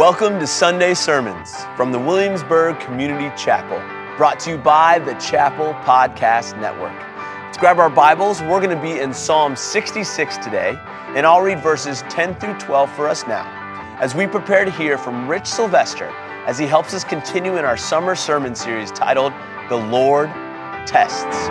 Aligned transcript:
Welcome 0.00 0.38
to 0.38 0.46
Sunday 0.46 0.94
Sermons 0.94 1.54
from 1.76 1.92
the 1.92 1.98
Williamsburg 1.98 2.80
Community 2.80 3.30
Chapel, 3.36 3.76
brought 4.16 4.40
to 4.40 4.52
you 4.52 4.56
by 4.56 4.98
the 4.98 5.12
Chapel 5.16 5.74
Podcast 5.84 6.58
Network. 6.58 6.98
Let's 7.44 7.58
grab 7.58 7.78
our 7.78 7.90
Bibles. 7.90 8.40
We're 8.40 8.62
going 8.62 8.74
to 8.74 8.80
be 8.80 8.98
in 8.98 9.12
Psalm 9.12 9.54
66 9.54 10.38
today, 10.38 10.74
and 11.08 11.26
I'll 11.26 11.42
read 11.42 11.62
verses 11.62 12.00
10 12.08 12.36
through 12.36 12.54
12 12.54 12.90
for 12.92 13.08
us 13.08 13.26
now 13.26 13.44
as 14.00 14.14
we 14.14 14.26
prepare 14.26 14.64
to 14.64 14.70
hear 14.70 14.96
from 14.96 15.28
Rich 15.28 15.44
Sylvester 15.46 16.06
as 16.46 16.58
he 16.58 16.64
helps 16.64 16.94
us 16.94 17.04
continue 17.04 17.58
in 17.58 17.66
our 17.66 17.76
summer 17.76 18.14
sermon 18.14 18.54
series 18.54 18.90
titled 18.92 19.34
The 19.68 19.76
Lord 19.76 20.30
Tests. 20.86 21.46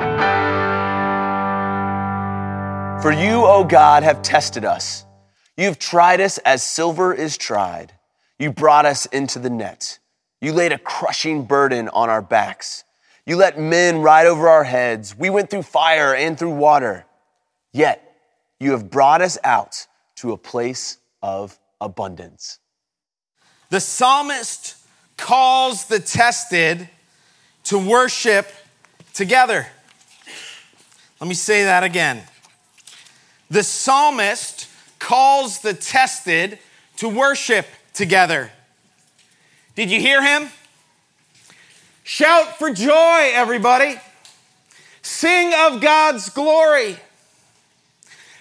For 3.04 3.11
you, 3.11 3.45
O 3.45 3.63
God, 3.63 4.02
have 4.02 4.23
tested 4.23 4.66
us. 4.66 5.05
You've 5.55 5.77
tried 5.77 6.20
us 6.20 6.39
as 6.39 6.63
silver 6.63 7.13
is 7.13 7.38
tried. 7.38 7.93
You 8.39 8.51
brought 8.51 8.86
us 8.86 9.05
into 9.07 9.37
the 9.37 9.50
net. 9.50 10.00
You 10.41 10.54
laid 10.54 10.71
a 10.71 10.77
crushing 10.77 11.43
burden 11.43 11.89
on 11.89 12.09
our 12.09 12.21
backs. 12.21 12.86
You 13.25 13.36
let 13.36 13.59
men 13.59 14.01
ride 14.01 14.25
over 14.25 14.47
our 14.47 14.64
heads. 14.64 15.15
We 15.15 15.29
went 15.29 15.50
through 15.50 15.64
fire 15.64 16.15
and 16.15 16.39
through 16.39 16.55
water. 16.55 17.05
Yet 17.73 18.01
you 18.59 18.71
have 18.71 18.89
brought 18.89 19.21
us 19.21 19.37
out 19.43 19.86
to 20.15 20.31
a 20.31 20.37
place 20.37 20.97
of 21.21 21.59
abundance. 21.81 22.59
The 23.69 23.79
psalmist 23.79 24.78
calls 25.17 25.86
the 25.86 26.00
tested 26.00 26.89
to 27.65 27.78
worship 27.78 28.50
together. 29.14 29.67
Let 31.19 31.28
me 31.28 31.36
say 31.36 31.65
that 31.65 31.83
again. 31.83 32.23
The 33.52 33.64
psalmist 33.64 34.69
calls 34.97 35.59
the 35.59 35.73
tested 35.73 36.59
to 36.97 37.09
worship 37.09 37.66
together. 37.99 38.49
Did 39.75 39.91
you 39.91 39.99
hear 39.99 40.23
him? 40.23 40.49
Shout 42.06 42.58
for 42.58 42.72
joy, 42.72 43.30
everybody. 43.33 44.00
Sing 45.02 45.53
of 45.53 45.81
God's 45.81 46.30
glory. 46.30 46.95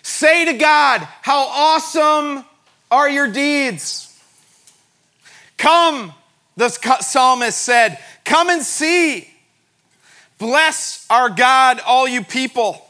Say 0.03 0.45
to 0.45 0.53
God, 0.53 1.01
How 1.23 1.49
awesome 1.49 2.45
are 2.89 3.11
your 3.11 3.27
deeds! 3.27 4.17
Come, 5.57 6.15
the 6.57 6.69
psalmist 6.69 7.61
said, 7.61 7.99
Come 8.25 8.51
and 8.51 8.63
see. 8.63 9.29
Bless 10.39 11.05
our 11.11 11.31
God, 11.31 11.81
all 11.85 12.07
you 12.07 12.23
people. 12.23 12.81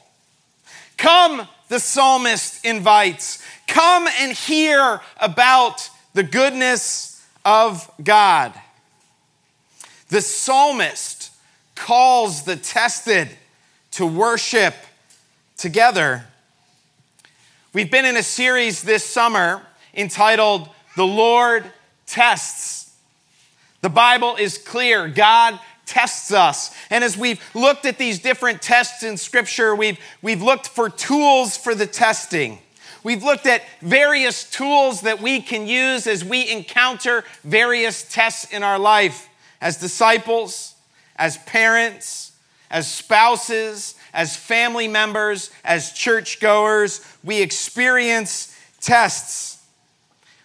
Come, 0.98 1.48
the 1.68 1.80
psalmist 1.80 2.62
invites. 2.62 3.42
Come 3.66 4.06
and 4.20 4.32
hear 4.32 5.00
about 5.18 5.88
the 6.18 6.24
goodness 6.24 7.24
of 7.44 7.88
God. 8.02 8.52
The 10.08 10.20
psalmist 10.20 11.30
calls 11.76 12.42
the 12.42 12.56
tested 12.56 13.28
to 13.92 14.04
worship 14.04 14.74
together. 15.56 16.24
We've 17.72 17.88
been 17.88 18.04
in 18.04 18.16
a 18.16 18.24
series 18.24 18.82
this 18.82 19.04
summer 19.04 19.62
entitled 19.94 20.68
The 20.96 21.06
Lord 21.06 21.70
Tests. 22.08 22.92
The 23.82 23.88
Bible 23.88 24.34
is 24.34 24.58
clear. 24.58 25.06
God 25.06 25.60
tests 25.86 26.32
us. 26.32 26.74
And 26.90 27.04
as 27.04 27.16
we've 27.16 27.40
looked 27.54 27.86
at 27.86 27.96
these 27.96 28.18
different 28.18 28.60
tests 28.60 29.04
in 29.04 29.18
Scripture, 29.18 29.72
we've, 29.72 30.00
we've 30.20 30.42
looked 30.42 30.66
for 30.66 30.90
tools 30.90 31.56
for 31.56 31.76
the 31.76 31.86
testing. 31.86 32.58
We've 33.04 33.22
looked 33.22 33.46
at 33.46 33.62
various 33.80 34.48
tools 34.50 35.02
that 35.02 35.20
we 35.20 35.40
can 35.40 35.66
use 35.66 36.06
as 36.06 36.24
we 36.24 36.50
encounter 36.50 37.24
various 37.44 38.02
tests 38.02 38.52
in 38.52 38.62
our 38.62 38.78
life 38.78 39.28
as 39.60 39.76
disciples, 39.78 40.74
as 41.16 41.38
parents, 41.38 42.32
as 42.70 42.90
spouses, 42.90 43.94
as 44.12 44.36
family 44.36 44.88
members, 44.88 45.50
as 45.64 45.92
churchgoers. 45.92 47.04
We 47.24 47.40
experience 47.40 48.56
tests. 48.80 49.64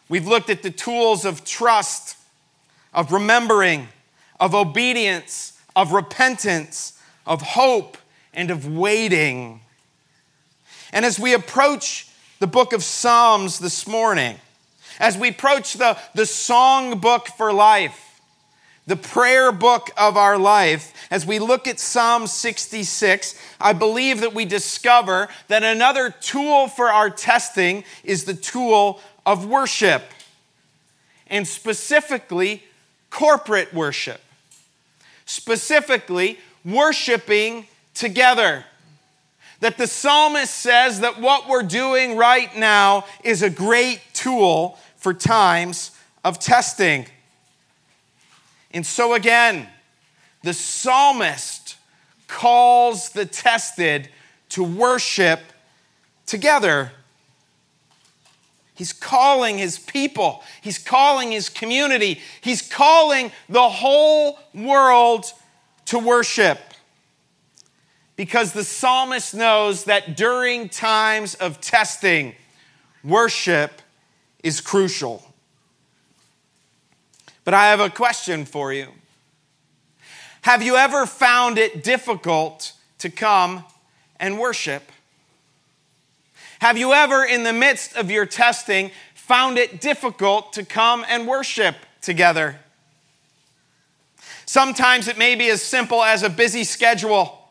We've 0.10 0.28
looked 0.28 0.50
at 0.50 0.64
the 0.64 0.72
tools 0.72 1.26
of 1.26 1.44
trust, 1.44 2.18
of 2.94 3.12
remembering, 3.12 3.88
of 4.40 4.54
obedience, 4.54 5.60
of 5.76 5.92
repentance, 5.92 7.00
of 7.26 7.42
hope, 7.42 7.98
and 8.34 8.52
of 8.52 8.68
waiting. 8.68 9.62
And 10.92 11.06
as 11.06 11.20
we 11.20 11.34
approach 11.34 12.08
the 12.44 12.48
book 12.48 12.74
of 12.74 12.84
Psalms 12.84 13.58
this 13.60 13.88
morning, 13.88 14.36
as 15.00 15.18
we 15.18 15.30
approach 15.30 15.76
the, 15.76 15.98
the 16.14 16.26
song 16.26 17.00
book 17.00 17.30
for 17.38 17.54
life, 17.54 18.20
the 18.86 18.98
prayer 18.98 19.54
book 19.54 19.90
of 19.96 20.18
our 20.18 20.38
life, 20.38 20.94
as 21.10 21.26
we 21.26 21.40
look 21.40 21.68
at 21.70 21.80
Psalm 21.80 22.28
66, 22.28 23.42
I 23.62 23.72
believe 23.72 24.20
that 24.20 24.34
we 24.34 24.44
discover 24.44 25.30
that 25.48 25.64
another 25.64 26.10
tool 26.10 26.68
for 26.68 26.90
our 26.90 27.10
testing 27.10 27.86
is 28.04 28.26
the 28.26 28.34
tool 28.34 29.00
of 29.26 29.46
worship, 29.46 30.04
and 31.28 31.48
specifically 31.48 32.64
corporate 33.10 33.74
worship 33.74 34.20
specifically 35.26 36.38
worshiping 36.66 37.68
together. 37.94 38.66
That 39.64 39.78
the 39.78 39.88
psalmist 39.88 40.54
says 40.54 41.00
that 41.00 41.22
what 41.22 41.48
we're 41.48 41.64
doing 41.64 42.18
right 42.18 42.54
now 42.54 43.06
is 43.24 43.42
a 43.42 43.50
great 43.50 44.02
tool 44.12 44.78
for 44.98 45.14
times 45.14 45.92
of 46.22 46.38
testing. 46.38 47.06
And 48.72 48.86
so, 48.86 49.14
again, 49.14 49.70
the 50.42 50.54
psalmist 50.54 51.78
calls 52.28 53.12
the 53.12 53.26
tested 53.26 54.10
to 54.50 54.66
worship 54.66 55.40
together. 56.26 56.92
He's 58.76 58.92
calling 58.92 59.60
his 59.60 59.80
people, 59.80 60.44
he's 60.62 60.78
calling 60.78 61.32
his 61.32 61.48
community, 61.48 62.20
he's 62.42 62.62
calling 62.62 63.32
the 63.48 63.70
whole 63.70 64.40
world 64.54 65.24
to 65.86 66.00
worship. 66.00 66.60
Because 68.16 68.54
the 68.54 68.64
psalmist 68.64 69.34
knows 69.34 69.86
that 69.86 70.16
during 70.16 70.70
times 70.70 71.36
of 71.36 71.60
testing, 71.60 72.36
worship 73.04 73.82
is 74.44 74.62
crucial. 74.62 75.34
But 77.44 77.54
I 77.54 77.70
have 77.70 77.80
a 77.80 77.90
question 77.90 78.46
for 78.46 78.72
you. 78.72 78.88
Have 80.44 80.62
you 80.62 80.76
ever 80.76 81.06
found 81.06 81.58
it 81.58 81.84
difficult 81.84 82.74
to 83.00 83.10
come 83.10 83.64
and 84.20 84.38
worship? 84.38 84.92
Have 86.60 86.78
you 86.78 86.94
ever, 86.94 87.26
in 87.26 87.44
the 87.44 87.52
midst 87.52 87.96
of 87.96 88.12
your 88.12 88.26
testing, 88.26 88.92
found 89.16 89.58
it 89.58 89.82
difficult 89.82 90.54
to 90.54 90.64
come 90.64 91.06
and 91.10 91.28
worship 91.28 91.76
together? 92.02 92.60
Sometimes 94.46 95.08
it 95.08 95.18
may 95.18 95.36
be 95.36 95.50
as 95.50 95.62
simple 95.62 96.04
as 96.04 96.24
a 96.24 96.30
busy 96.30 96.64
schedule. 96.64 97.43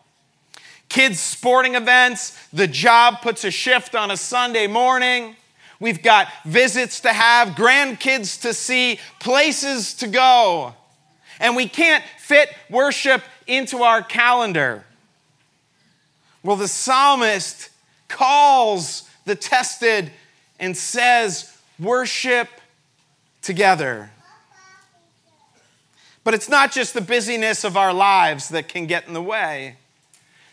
Kids' 0.92 1.20
sporting 1.20 1.74
events, 1.74 2.36
the 2.52 2.66
job 2.66 3.22
puts 3.22 3.44
a 3.44 3.50
shift 3.50 3.94
on 3.94 4.10
a 4.10 4.16
Sunday 4.18 4.66
morning. 4.66 5.36
We've 5.80 6.02
got 6.02 6.28
visits 6.44 7.00
to 7.00 7.14
have, 7.14 7.54
grandkids 7.54 8.42
to 8.42 8.52
see, 8.52 9.00
places 9.18 9.94
to 9.94 10.06
go. 10.06 10.74
And 11.40 11.56
we 11.56 11.66
can't 11.66 12.04
fit 12.18 12.50
worship 12.68 13.22
into 13.46 13.78
our 13.78 14.02
calendar. 14.02 14.84
Well, 16.42 16.56
the 16.56 16.68
psalmist 16.68 17.70
calls 18.08 19.08
the 19.24 19.34
tested 19.34 20.12
and 20.60 20.76
says, 20.76 21.56
Worship 21.78 22.48
together. 23.40 24.10
But 26.22 26.34
it's 26.34 26.50
not 26.50 26.70
just 26.70 26.92
the 26.92 27.00
busyness 27.00 27.64
of 27.64 27.78
our 27.78 27.94
lives 27.94 28.50
that 28.50 28.68
can 28.68 28.84
get 28.84 29.08
in 29.08 29.14
the 29.14 29.22
way. 29.22 29.78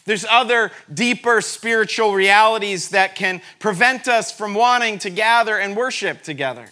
There's 0.10 0.26
other 0.26 0.72
deeper 0.92 1.40
spiritual 1.40 2.16
realities 2.16 2.90
that 2.90 3.14
can 3.14 3.44
prevent 3.60 4.08
us 4.08 4.32
from 4.32 4.56
wanting 4.56 4.98
to 5.00 5.12
gather 5.12 5.56
and 5.56 5.78
worship 5.78 6.24
together. 6.24 6.72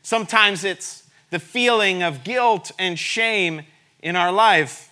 Sometimes 0.00 0.64
it's 0.64 1.02
the 1.28 1.38
feeling 1.38 2.02
of 2.02 2.24
guilt 2.24 2.72
and 2.78 2.98
shame 2.98 3.66
in 4.02 4.16
our 4.16 4.32
life. 4.32 4.90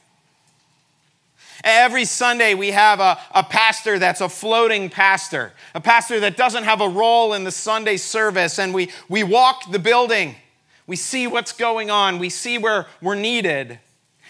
Every 1.64 2.04
Sunday, 2.04 2.52
we 2.52 2.72
have 2.72 3.00
a, 3.00 3.18
a 3.34 3.42
pastor 3.42 3.98
that's 3.98 4.20
a 4.20 4.28
floating 4.28 4.90
pastor, 4.90 5.54
a 5.74 5.80
pastor 5.80 6.20
that 6.20 6.36
doesn't 6.36 6.64
have 6.64 6.82
a 6.82 6.88
role 6.90 7.32
in 7.32 7.44
the 7.44 7.50
Sunday 7.50 7.96
service. 7.96 8.58
And 8.58 8.74
we, 8.74 8.90
we 9.08 9.24
walk 9.24 9.72
the 9.72 9.78
building, 9.78 10.36
we 10.86 10.96
see 10.96 11.26
what's 11.26 11.52
going 11.52 11.90
on, 11.90 12.18
we 12.18 12.28
see 12.28 12.58
where 12.58 12.86
we're 13.00 13.14
needed. 13.14 13.78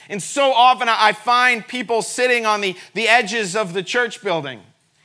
And 0.09 0.23
so 0.23 0.53
often, 0.53 0.89
I 0.89 1.13
find 1.13 1.67
people 1.67 2.03
sitting 2.03 2.47
on 2.47 2.61
the, 2.61 2.77
the 2.95 3.09
edges 3.09 3.55
of 3.55 3.75
the 3.75 3.83
church 3.83 4.23
building, 4.23 4.61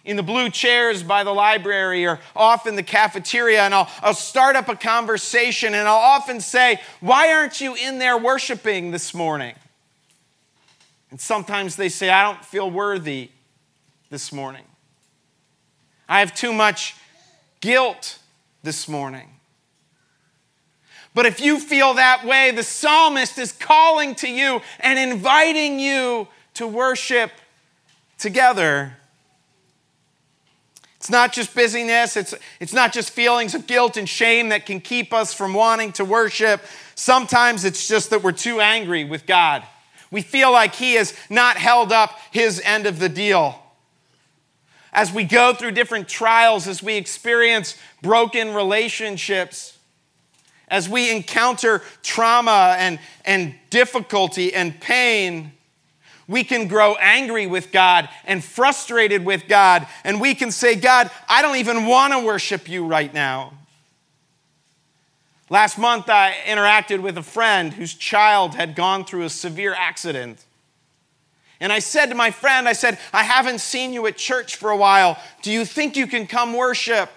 in 0.05 0.17
the 0.17 0.23
blue 0.23 0.50
chairs 0.50 1.01
by 1.01 1.23
the 1.23 1.33
library 1.33 2.05
or 2.05 2.19
off 2.35 2.67
in 2.67 2.75
the 2.75 2.83
cafeteria, 2.83 3.61
and 3.61 3.73
I'll, 3.73 3.89
I'll 4.01 4.13
start 4.13 4.55
up 4.55 4.67
a 4.69 4.75
conversation, 4.75 5.73
and 5.73 5.88
I'll 5.88 5.95
often 5.95 6.39
say, 6.39 6.79
Why 7.00 7.33
aren't 7.33 7.61
you 7.61 7.75
in 7.75 8.00
there 8.00 8.17
worshiping 8.17 8.91
this 8.91 9.13
morning? 9.13 9.55
And 11.11 11.21
sometimes 11.21 11.75
they 11.75 11.89
say, 11.89 12.09
I 12.09 12.23
don't 12.23 12.44
feel 12.44 12.69
worthy 12.69 13.29
this 14.09 14.31
morning. 14.31 14.63
I 16.09 16.19
have 16.19 16.33
too 16.33 16.51
much 16.51 16.95
guilt 17.61 18.19
this 18.61 18.88
morning. 18.88 19.29
But 21.13 21.25
if 21.25 21.39
you 21.39 21.60
feel 21.60 21.94
that 21.95 22.25
way, 22.25 22.51
the 22.51 22.63
psalmist 22.63 23.38
is 23.38 23.51
calling 23.51 24.15
to 24.15 24.30
you 24.30 24.62
and 24.80 24.98
inviting 24.98 25.80
you 25.80 26.27
to 26.56 26.68
worship 26.68 27.31
together. 28.18 28.98
It's 30.98 31.10
not 31.10 31.33
just 31.33 31.54
busyness, 31.54 32.15
it's, 32.15 32.33
it's 32.60 32.74
not 32.74 32.94
just 32.94 33.12
feelings 33.12 33.54
of 33.54 33.68
guilt 33.68 33.98
and 33.98 34.07
shame 34.07 34.50
that 34.50 34.65
can 34.65 34.80
keep 34.80 35.13
us 35.13 35.33
from 35.33 35.54
wanting 35.54 35.92
to 35.94 36.06
worship. 36.06 36.62
Sometimes 36.95 37.65
it's 37.65 37.88
just 37.88 38.10
that 38.12 38.24
we're 38.24 38.31
too 38.31 38.62
angry 38.62 39.04
with 39.04 39.25
God. 39.25 39.63
We 40.12 40.21
feel 40.21 40.51
like 40.51 40.75
He 40.75 40.94
has 40.94 41.13
not 41.30 41.57
held 41.57 41.92
up 41.92 42.18
His 42.31 42.62
end 42.63 42.86
of 42.86 43.00
the 43.00 43.10
deal. 43.10 43.60
As 44.94 45.12
we 45.12 45.25
go 45.25 45.54
through 45.54 45.71
different 45.71 46.07
trials, 46.07 46.68
as 46.68 46.81
we 46.81 46.95
experience 46.95 47.77
broken 48.01 48.54
relationships, 48.54 49.72
as 50.68 50.89
we 50.89 51.12
encounter 51.12 51.81
trauma 52.01 52.75
and, 52.77 53.00
and 53.25 53.56
difficulty 53.69 54.54
and 54.54 54.80
pain, 54.80 55.51
we 56.27 56.44
can 56.44 56.68
grow 56.68 56.95
angry 56.95 57.48
with 57.48 57.71
God 57.71 58.10
and 58.25 58.44
frustrated 58.44 59.25
with 59.25 59.48
God, 59.48 59.88
and 60.04 60.21
we 60.21 60.36
can 60.36 60.51
say, 60.51 60.75
God, 60.75 61.12
I 61.27 61.42
don't 61.42 61.57
even 61.57 61.86
want 61.86 62.13
to 62.13 62.19
worship 62.25 62.69
you 62.69 62.86
right 62.86 63.13
now. 63.13 63.54
Last 65.50 65.77
month, 65.77 66.10
I 66.10 66.33
interacted 66.45 67.01
with 67.01 67.18
a 67.18 67.24
friend 67.24 67.74
whose 67.74 67.94
child 67.94 68.56
had 68.56 68.75
gone 68.75 69.06
through 69.06 69.24
a 69.24 69.30
severe 69.30 69.75
accident. 69.77 70.44
And 71.60 71.71
I 71.71 71.80
said 71.80 72.07
to 72.07 72.15
my 72.15 72.31
friend, 72.31 72.68
I 72.68 72.74
said, 72.74 72.98
I 73.13 73.24
haven't 73.24 73.60
seen 73.60 73.94
you 73.94 74.07
at 74.07 74.18
church 74.18 74.56
for 74.56 74.71
a 74.71 74.77
while. 74.77 75.18
Do 75.42 75.51
you 75.51 75.65
think 75.65 75.95
you 75.95 76.07
can 76.07 76.25
come 76.25 76.54
worship? 76.54 77.10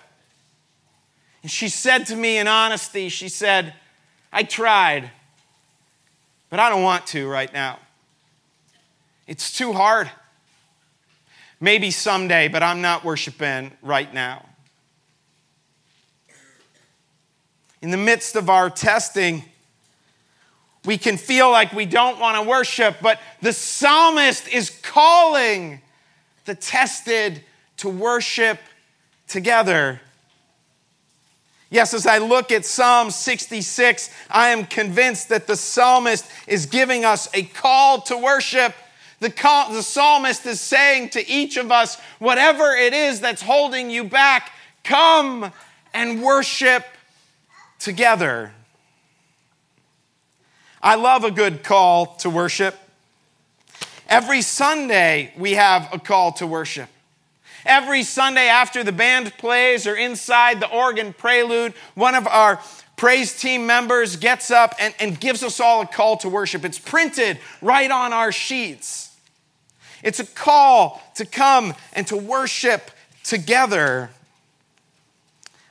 And 1.46 1.50
she 1.52 1.68
said 1.68 2.06
to 2.06 2.16
me 2.16 2.38
in 2.38 2.48
honesty, 2.48 3.08
she 3.08 3.28
said, 3.28 3.72
I 4.32 4.42
tried, 4.42 5.12
but 6.50 6.58
I 6.58 6.68
don't 6.68 6.82
want 6.82 7.06
to 7.06 7.28
right 7.28 7.52
now. 7.52 7.78
It's 9.28 9.56
too 9.56 9.72
hard. 9.72 10.10
Maybe 11.60 11.92
someday, 11.92 12.48
but 12.48 12.64
I'm 12.64 12.82
not 12.82 13.04
worshiping 13.04 13.70
right 13.80 14.12
now. 14.12 14.44
In 17.80 17.92
the 17.92 17.96
midst 17.96 18.34
of 18.34 18.50
our 18.50 18.68
testing, 18.68 19.44
we 20.84 20.98
can 20.98 21.16
feel 21.16 21.48
like 21.52 21.72
we 21.72 21.86
don't 21.86 22.18
want 22.18 22.42
to 22.42 22.50
worship, 22.50 22.96
but 23.00 23.20
the 23.40 23.52
psalmist 23.52 24.48
is 24.48 24.70
calling 24.82 25.80
the 26.44 26.56
tested 26.56 27.40
to 27.76 27.88
worship 27.88 28.58
together. 29.28 30.00
Yes, 31.76 31.92
as 31.92 32.06
I 32.06 32.16
look 32.16 32.52
at 32.52 32.64
Psalm 32.64 33.10
66, 33.10 34.08
I 34.30 34.48
am 34.48 34.64
convinced 34.64 35.28
that 35.28 35.46
the 35.46 35.56
psalmist 35.56 36.24
is 36.46 36.64
giving 36.64 37.04
us 37.04 37.28
a 37.34 37.42
call 37.42 38.00
to 38.00 38.16
worship 38.16 38.74
the, 39.20 39.28
call, 39.28 39.70
the 39.70 39.82
psalmist 39.82 40.46
is 40.46 40.58
saying 40.58 41.10
to 41.10 41.28
each 41.28 41.58
of 41.58 41.70
us, 41.70 42.00
whatever 42.18 42.74
it 42.74 42.94
is 42.94 43.20
that's 43.20 43.42
holding 43.42 43.90
you 43.90 44.04
back, 44.04 44.52
come 44.84 45.52
and 45.92 46.22
worship 46.22 46.86
together. 47.78 48.54
I 50.82 50.94
love 50.94 51.24
a 51.24 51.30
good 51.30 51.62
call 51.62 52.06
to 52.20 52.30
worship. 52.30 52.74
Every 54.08 54.40
Sunday, 54.40 55.34
we 55.36 55.52
have 55.52 55.92
a 55.92 55.98
call 55.98 56.32
to 56.32 56.46
worship. 56.46 56.88
Every 57.66 58.04
Sunday 58.04 58.48
after 58.48 58.84
the 58.84 58.92
band 58.92 59.36
plays 59.38 59.86
or 59.86 59.96
inside 59.96 60.60
the 60.60 60.70
organ 60.70 61.12
prelude, 61.12 61.74
one 61.94 62.14
of 62.14 62.26
our 62.26 62.60
praise 62.96 63.38
team 63.38 63.66
members 63.66 64.16
gets 64.16 64.50
up 64.50 64.74
and, 64.78 64.94
and 65.00 65.18
gives 65.18 65.42
us 65.42 65.60
all 65.60 65.82
a 65.82 65.86
call 65.86 66.16
to 66.18 66.28
worship. 66.28 66.64
It's 66.64 66.78
printed 66.78 67.38
right 67.60 67.90
on 67.90 68.12
our 68.12 68.32
sheets. 68.32 69.14
It's 70.02 70.20
a 70.20 70.26
call 70.26 71.02
to 71.16 71.26
come 71.26 71.74
and 71.92 72.06
to 72.06 72.16
worship 72.16 72.90
together. 73.24 74.10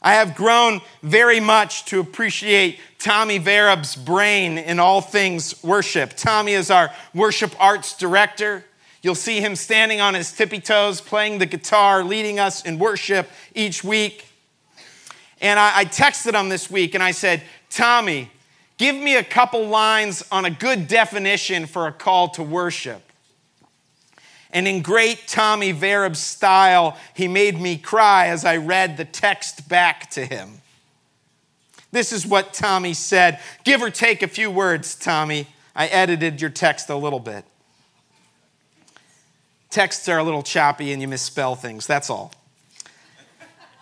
I 0.02 0.16
have 0.16 0.36
grown 0.36 0.82
very 1.02 1.40
much 1.40 1.86
to 1.86 2.00
appreciate 2.00 2.80
Tommy 3.00 3.40
Verab's 3.40 3.96
brain 3.96 4.58
in 4.58 4.80
all 4.80 5.02
things 5.02 5.64
worship. 5.64 6.14
Tommy 6.16 6.54
is 6.54 6.70
our 6.70 6.92
worship 7.14 7.56
arts 7.60 7.98
director. 7.98 8.66
You'll 9.06 9.14
see 9.14 9.40
him 9.40 9.56
standing 9.56 10.02
on 10.02 10.16
his 10.16 10.32
tippy 10.32 10.60
toes, 10.60 11.00
playing 11.00 11.38
the 11.38 11.46
guitar, 11.46 12.04
leading 12.04 12.40
us 12.40 12.66
in 12.66 12.80
worship 12.80 13.30
each 13.54 13.84
week. 13.84 14.26
And 15.40 15.60
I, 15.60 15.82
I 15.82 15.86
texted 15.86 16.34
him 16.34 16.50
this 16.50 16.72
week 16.72 16.96
and 16.96 17.04
I 17.04 17.12
said, 17.12 17.44
Tommy, 17.70 18.32
give 18.80 18.96
me 18.96 19.16
a 19.16 19.24
couple 19.24 19.68
lines 19.68 20.24
on 20.32 20.46
a 20.46 20.50
good 20.50 20.88
definition 20.88 21.68
for 21.68 21.86
a 21.86 21.92
call 21.92 22.30
to 22.30 22.42
worship. 22.42 23.04
And 24.50 24.68
in 24.68 24.82
great 24.82 25.28
Tommy 25.28 25.72
Verab 25.72 26.16
style, 26.16 26.98
he 27.14 27.28
made 27.28 27.62
me 27.62 27.78
cry 27.78 28.30
as 28.30 28.44
I 28.44 28.58
read 28.58 28.98
the 28.98 29.06
text 29.06 29.70
back 29.70 30.10
to 30.14 30.26
him. 30.26 30.64
This 31.92 32.12
is 32.12 32.26
what 32.26 32.56
Tommy 32.56 32.96
said. 32.96 33.40
Give 33.66 33.84
or 33.84 33.92
take 33.92 34.24
a 34.24 34.28
few 34.28 34.50
words, 34.50 34.96
Tommy. 34.96 35.46
I 35.76 35.86
edited 35.90 36.42
your 36.42 36.50
text 36.50 36.90
a 36.90 36.96
little 36.96 37.20
bit. 37.20 37.46
Texts 39.76 40.08
are 40.08 40.20
a 40.20 40.24
little 40.24 40.42
choppy 40.42 40.94
and 40.94 41.02
you 41.02 41.08
misspell 41.10 41.54
things, 41.54 41.86
that's 41.86 42.10
all. 42.10 42.34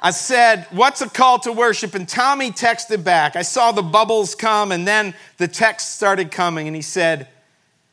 I 0.02 0.10
said, 0.10 0.66
What's 0.72 1.02
a 1.02 1.08
call 1.08 1.38
to 1.42 1.52
worship? 1.52 1.94
And 1.94 2.10
Tommy 2.10 2.50
texted 2.50 3.04
back. 3.04 3.36
I 3.36 3.44
saw 3.44 3.72
the 3.72 3.84
bubbles 3.84 4.34
come, 4.34 4.72
and 4.72 4.88
then 4.88 5.14
the 5.38 5.48
text 5.48 5.96
started 5.96 6.32
coming, 6.32 6.66
and 6.66 6.76
he 6.76 6.82
said, 6.82 7.28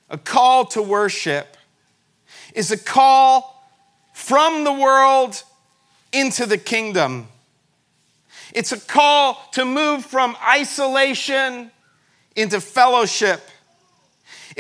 A 0.09 0.17
call 0.17 0.65
to 0.69 0.81
worship 0.81 1.59
is 2.55 2.71
a 2.71 2.79
call 2.79 3.71
from 4.15 4.65
the 4.65 4.73
world 4.73 5.43
into 6.11 6.47
the 6.47 6.57
kingdom. 6.57 7.29
It's 8.55 8.73
a 8.73 8.81
call 8.81 9.47
to 9.53 9.67
move 9.67 10.07
from 10.07 10.39
isolation 10.43 11.71
into 12.35 12.63
fellowship. 12.63 13.43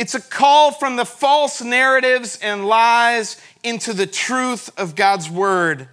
It's 0.01 0.15
a 0.15 0.21
call 0.23 0.73
from 0.73 0.97
the 0.97 1.05
false 1.05 1.61
narratives 1.61 2.39
and 2.43 2.65
lies 2.65 3.39
into 3.63 3.93
the 3.93 4.07
truth 4.07 4.71
of 4.79 4.95
God's 4.95 5.29
word. 5.29 5.89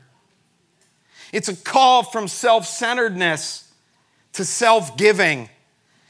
It's 1.33 1.49
a 1.49 1.55
call 1.57 2.03
from 2.03 2.29
self 2.29 2.65
centeredness 2.65 3.69
to 4.31 4.45
self 4.45 4.95
giving 4.95 5.49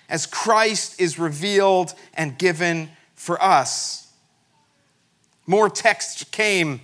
as 0.08 0.28
Christ 0.28 1.02
is 1.02 1.18
revealed 1.18 1.96
and 2.14 2.38
given 2.38 2.92
for 3.16 3.42
us 3.42 4.14
more 5.48 5.68
text 5.68 6.32
came. 6.32 6.82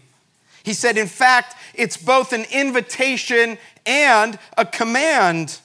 He 0.63 0.74
said, 0.74 0.98
in 0.98 1.05
fact, 1.05 1.55
it's 1.75 1.96
both 1.96 2.34
an 2.34 2.46
invitation 2.51 3.60
and 3.86 4.39
a 4.58 4.65
command. 4.65 5.60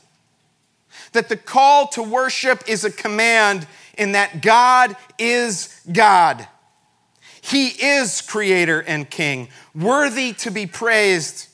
That 1.12 1.31
the 1.31 1.38
call 1.38 1.87
to 1.88 2.02
worship 2.02 2.64
is 2.69 2.85
a 2.85 2.90
command 2.90 3.67
in 3.99 4.12
that 4.12 4.40
God 4.40 4.97
is 5.19 5.81
God. 5.90 6.47
He 7.40 7.69
is 7.69 8.21
creator 8.21 8.81
and 8.81 9.09
king, 9.09 9.49
worthy 9.75 10.33
to 10.35 10.50
be 10.50 10.67
praised, 10.67 11.49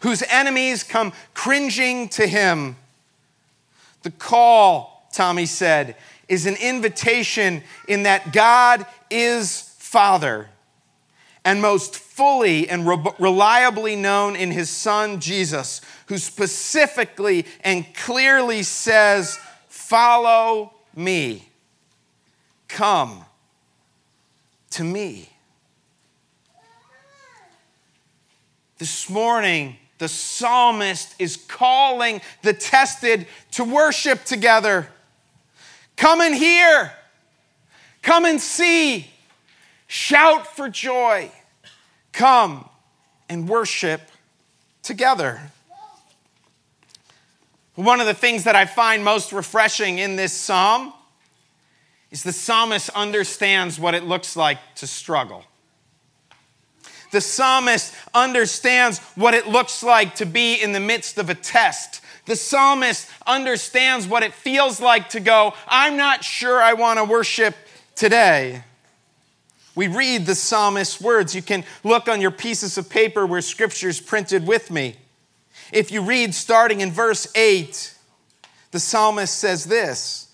whose 0.00 0.22
enemies 0.30 0.82
come 0.82 1.12
cringing 1.34 2.08
to 2.10 2.26
him. 2.26 2.76
The 4.02 4.10
call, 4.10 5.08
Tommy 5.12 5.46
said, 5.46 5.96
is 6.28 6.46
an 6.46 6.56
invitation 6.56 7.62
in 7.88 8.04
that 8.04 8.32
God 8.32 8.86
is 9.10 9.74
Father 9.78 10.48
and 11.44 11.62
most 11.62 11.96
fully 11.96 12.68
and 12.68 12.86
re- 12.86 13.12
reliably 13.18 13.96
known 13.96 14.36
in 14.36 14.50
his 14.50 14.68
son 14.68 15.18
Jesus, 15.18 15.80
who 16.06 16.18
specifically 16.18 17.46
and 17.62 17.86
clearly 17.94 18.62
says, 18.62 19.38
Follow 19.68 20.74
me. 20.94 21.47
Come 22.68 23.24
to 24.70 24.84
me. 24.84 25.30
This 28.78 29.10
morning, 29.10 29.76
the 29.98 30.08
psalmist 30.08 31.14
is 31.18 31.36
calling 31.36 32.20
the 32.42 32.52
tested 32.52 33.26
to 33.52 33.64
worship 33.64 34.24
together. 34.24 34.88
Come 35.96 36.20
and 36.20 36.34
hear. 36.34 36.92
Come 38.02 38.24
and 38.24 38.40
see. 38.40 39.10
Shout 39.88 40.46
for 40.54 40.68
joy. 40.68 41.32
Come 42.12 42.68
and 43.28 43.48
worship 43.48 44.02
together. 44.82 45.40
One 47.74 48.00
of 48.00 48.06
the 48.06 48.14
things 48.14 48.44
that 48.44 48.54
I 48.54 48.64
find 48.66 49.04
most 49.04 49.32
refreshing 49.32 49.98
in 49.98 50.16
this 50.16 50.32
psalm 50.32 50.92
is 52.10 52.22
the 52.22 52.32
psalmist 52.32 52.88
understands 52.90 53.78
what 53.78 53.94
it 53.94 54.04
looks 54.04 54.36
like 54.36 54.58
to 54.76 54.86
struggle. 54.86 55.44
The 57.10 57.20
psalmist 57.20 57.94
understands 58.14 58.98
what 59.14 59.34
it 59.34 59.46
looks 59.46 59.82
like 59.82 60.16
to 60.16 60.26
be 60.26 60.54
in 60.54 60.72
the 60.72 60.80
midst 60.80 61.18
of 61.18 61.30
a 61.30 61.34
test. 61.34 62.02
The 62.26 62.36
psalmist 62.36 63.08
understands 63.26 64.06
what 64.06 64.22
it 64.22 64.34
feels 64.34 64.80
like 64.80 65.10
to 65.10 65.20
go, 65.20 65.54
I'm 65.66 65.96
not 65.96 66.22
sure 66.22 66.62
I 66.62 66.74
want 66.74 66.98
to 66.98 67.04
worship 67.04 67.54
today. 67.94 68.62
We 69.74 69.86
read 69.86 70.26
the 70.26 70.34
psalmist's 70.34 71.00
words. 71.00 71.34
You 71.34 71.42
can 71.42 71.64
look 71.84 72.08
on 72.08 72.20
your 72.20 72.30
pieces 72.30 72.76
of 72.76 72.90
paper 72.90 73.24
where 73.24 73.40
scripture's 73.40 74.00
printed 74.00 74.46
with 74.46 74.70
me. 74.70 74.96
If 75.72 75.92
you 75.92 76.02
read 76.02 76.34
starting 76.34 76.80
in 76.80 76.90
verse 76.90 77.28
8, 77.34 77.94
the 78.72 78.80
psalmist 78.80 79.34
says 79.36 79.64
this 79.64 80.27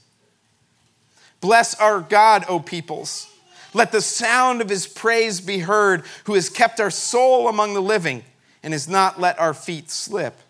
Bless 1.45 1.79
our 1.79 2.01
God, 2.01 2.47
O 2.49 2.59
peoples. 2.59 3.31
Let 3.75 3.93
the 3.93 4.01
sound 4.01 4.63
of 4.63 4.71
his 4.71 4.87
praise 4.87 5.43
be 5.43 5.59
heard, 5.59 6.05
who 6.25 6.33
has 6.33 6.49
kept 6.49 6.81
our 6.81 6.91
soul 6.91 7.49
among 7.49 7.75
the 7.75 7.83
living 7.83 8.25
and 8.63 8.73
has 8.73 8.89
not 8.89 9.21
let 9.21 9.39
our 9.39 9.53
feet 9.53 9.91
slip. 9.91 10.41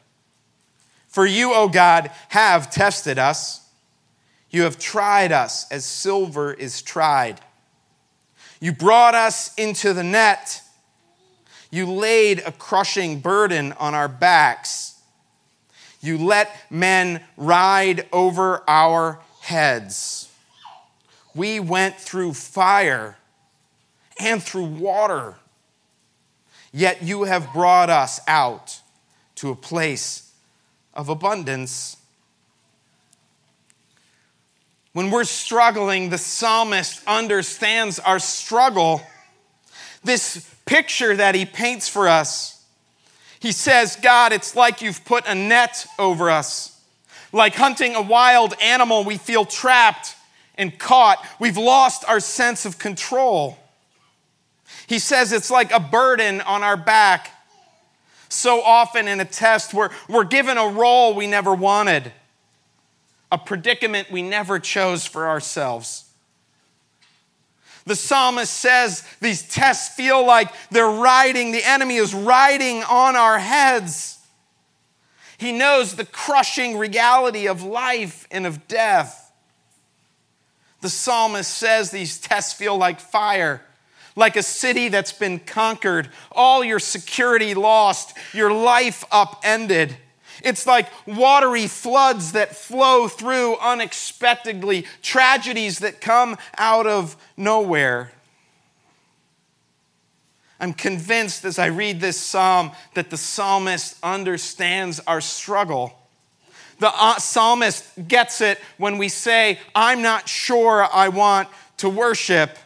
For 1.09 1.27
you, 1.27 1.53
O 1.53 1.67
God, 1.69 2.13
have 2.29 2.71
tested 2.71 3.19
us. 3.19 3.69
You 4.51 4.63
have 4.63 4.79
tried 4.79 5.33
us 5.33 5.69
as 5.73 5.85
silver 5.85 6.55
is 6.55 6.81
tried. 6.81 7.41
You 8.61 8.71
brought 8.71 9.17
us 9.17 9.53
into 9.57 9.95
the 9.95 10.05
net. 10.05 10.63
You 11.73 11.91
laid 11.91 12.39
a 12.47 12.53
crushing 12.53 13.19
burden 13.19 13.73
on 13.81 13.95
our 13.95 14.07
backs. 14.07 14.95
You 16.01 16.19
let 16.19 16.55
men 16.71 17.21
ride 17.37 18.07
over 18.13 18.63
our 18.69 19.19
heads. 19.41 20.24
We 21.35 21.59
went 21.59 21.99
through 21.99 22.35
fire 22.35 23.17
and 24.21 24.43
through 24.43 24.67
water, 24.67 25.35
yet 26.73 27.03
you 27.03 27.25
have 27.25 27.53
brought 27.53 27.91
us 27.91 28.21
out 28.29 28.81
to 29.37 29.51
a 29.51 29.57
place 29.57 30.33
of 30.95 31.09
abundance. 31.09 31.97
When 34.93 35.11
we're 35.11 35.25
struggling, 35.25 36.11
the 36.11 36.19
psalmist 36.19 37.03
understands 37.07 37.99
our 37.99 38.21
struggle. 38.21 39.03
This 40.05 40.49
picture 40.67 41.17
that 41.17 41.35
he 41.35 41.47
paints 41.47 41.89
for 41.89 42.09
us, 42.09 42.65
he 43.41 43.51
says, 43.51 43.97
God, 43.97 44.33
it's 44.33 44.55
like 44.55 44.81
you've 44.81 45.05
put 45.05 45.27
a 45.27 45.35
net 45.35 45.85
over 45.99 46.31
us. 46.31 46.81
Like 47.33 47.57
hunting 47.57 47.97
a 47.97 48.03
wild 48.03 48.55
animal, 48.63 49.03
we 49.03 49.19
feel 49.19 49.45
trapped 49.45 50.15
and 50.57 50.79
caught. 50.79 51.25
We've 51.39 51.57
lost 51.57 52.05
our 52.09 52.21
sense 52.21 52.65
of 52.65 52.79
control. 52.79 53.59
He 54.87 54.99
says 54.99 55.33
it's 55.33 55.51
like 55.51 55.73
a 55.73 55.81
burden 55.81 56.41
on 56.41 56.63
our 56.63 56.77
back. 56.77 57.31
So 58.29 58.63
often 58.63 59.09
in 59.09 59.21
a 59.21 59.25
test, 59.25 59.73
we're, 59.73 59.91
we're 60.09 60.25
given 60.25 60.59
a 60.59 60.69
role 60.69 61.15
we 61.15 61.27
never 61.27 61.55
wanted, 61.55 62.13
a 63.31 63.39
predicament 63.39 64.11
we 64.11 64.23
never 64.23 64.59
chose 64.59 65.07
for 65.07 65.29
ourselves. 65.29 66.05
The 67.87 67.97
psalmist 67.97 68.53
says 68.53 69.05
these 69.21 69.47
tests 69.47 69.95
feel 69.95 70.25
like 70.25 70.51
they're 70.71 70.87
riding, 70.87 71.53
the 71.53 71.63
enemy 71.65 71.97
is 71.97 72.15
riding 72.15 72.83
on 72.83 73.15
our 73.15 73.39
heads. 73.39 74.19
He 75.37 75.53
knows 75.53 75.95
the 75.95 76.07
crushing 76.07 76.79
reality 76.79 77.47
of 77.47 77.63
life 77.63 78.27
and 78.31 78.47
of 78.47 78.67
death. 78.69 79.24
The 80.85 80.91
psalmist 80.91 81.51
says 81.51 81.91
these 81.91 82.19
tests 82.19 82.53
feel 82.53 82.77
like 82.77 83.01
fire, 83.01 83.63
like 84.17 84.37
a 84.37 84.43
city 84.43 84.91
that's 84.91 85.15
been 85.15 85.39
conquered, 85.39 86.11
all 86.31 86.63
your 86.63 86.79
security 86.79 87.55
lost, 87.55 88.15
your 88.35 88.53
life 88.53 89.03
upended. 89.11 89.97
It's 90.43 90.67
like 90.67 90.89
watery 91.07 91.69
floods 91.69 92.33
that 92.33 92.55
flow 92.55 93.09
through 93.09 93.57
unexpectedly, 93.63 94.85
tragedies 95.01 95.79
that 95.79 96.03
come 96.03 96.37
out 96.59 96.87
of 96.87 97.17
nowhere. 97.35 98.13
I'm 100.61 100.75
convinced 100.75 101.47
as 101.47 101.59
I 101.59 101.69
read 101.69 101.99
this 101.99 102.21
psalm 102.21 102.73
that 102.93 103.09
the 103.09 103.17
psalmist 103.17 103.97
understands 104.03 105.01
our 105.07 105.23
struggle. 105.23 105.99
The 106.79 106.91
uh, 106.93 107.19
psalmist 107.19 107.85
gets 108.09 108.41
it 108.41 108.59
when 108.79 108.99
we 108.99 109.09
say, 109.09 109.59
I'm 109.75 110.03
not 110.03 110.29
sure 110.29 110.87
I 110.93 111.09
want 111.09 111.49
to 111.79 111.89
worship. 111.89 112.59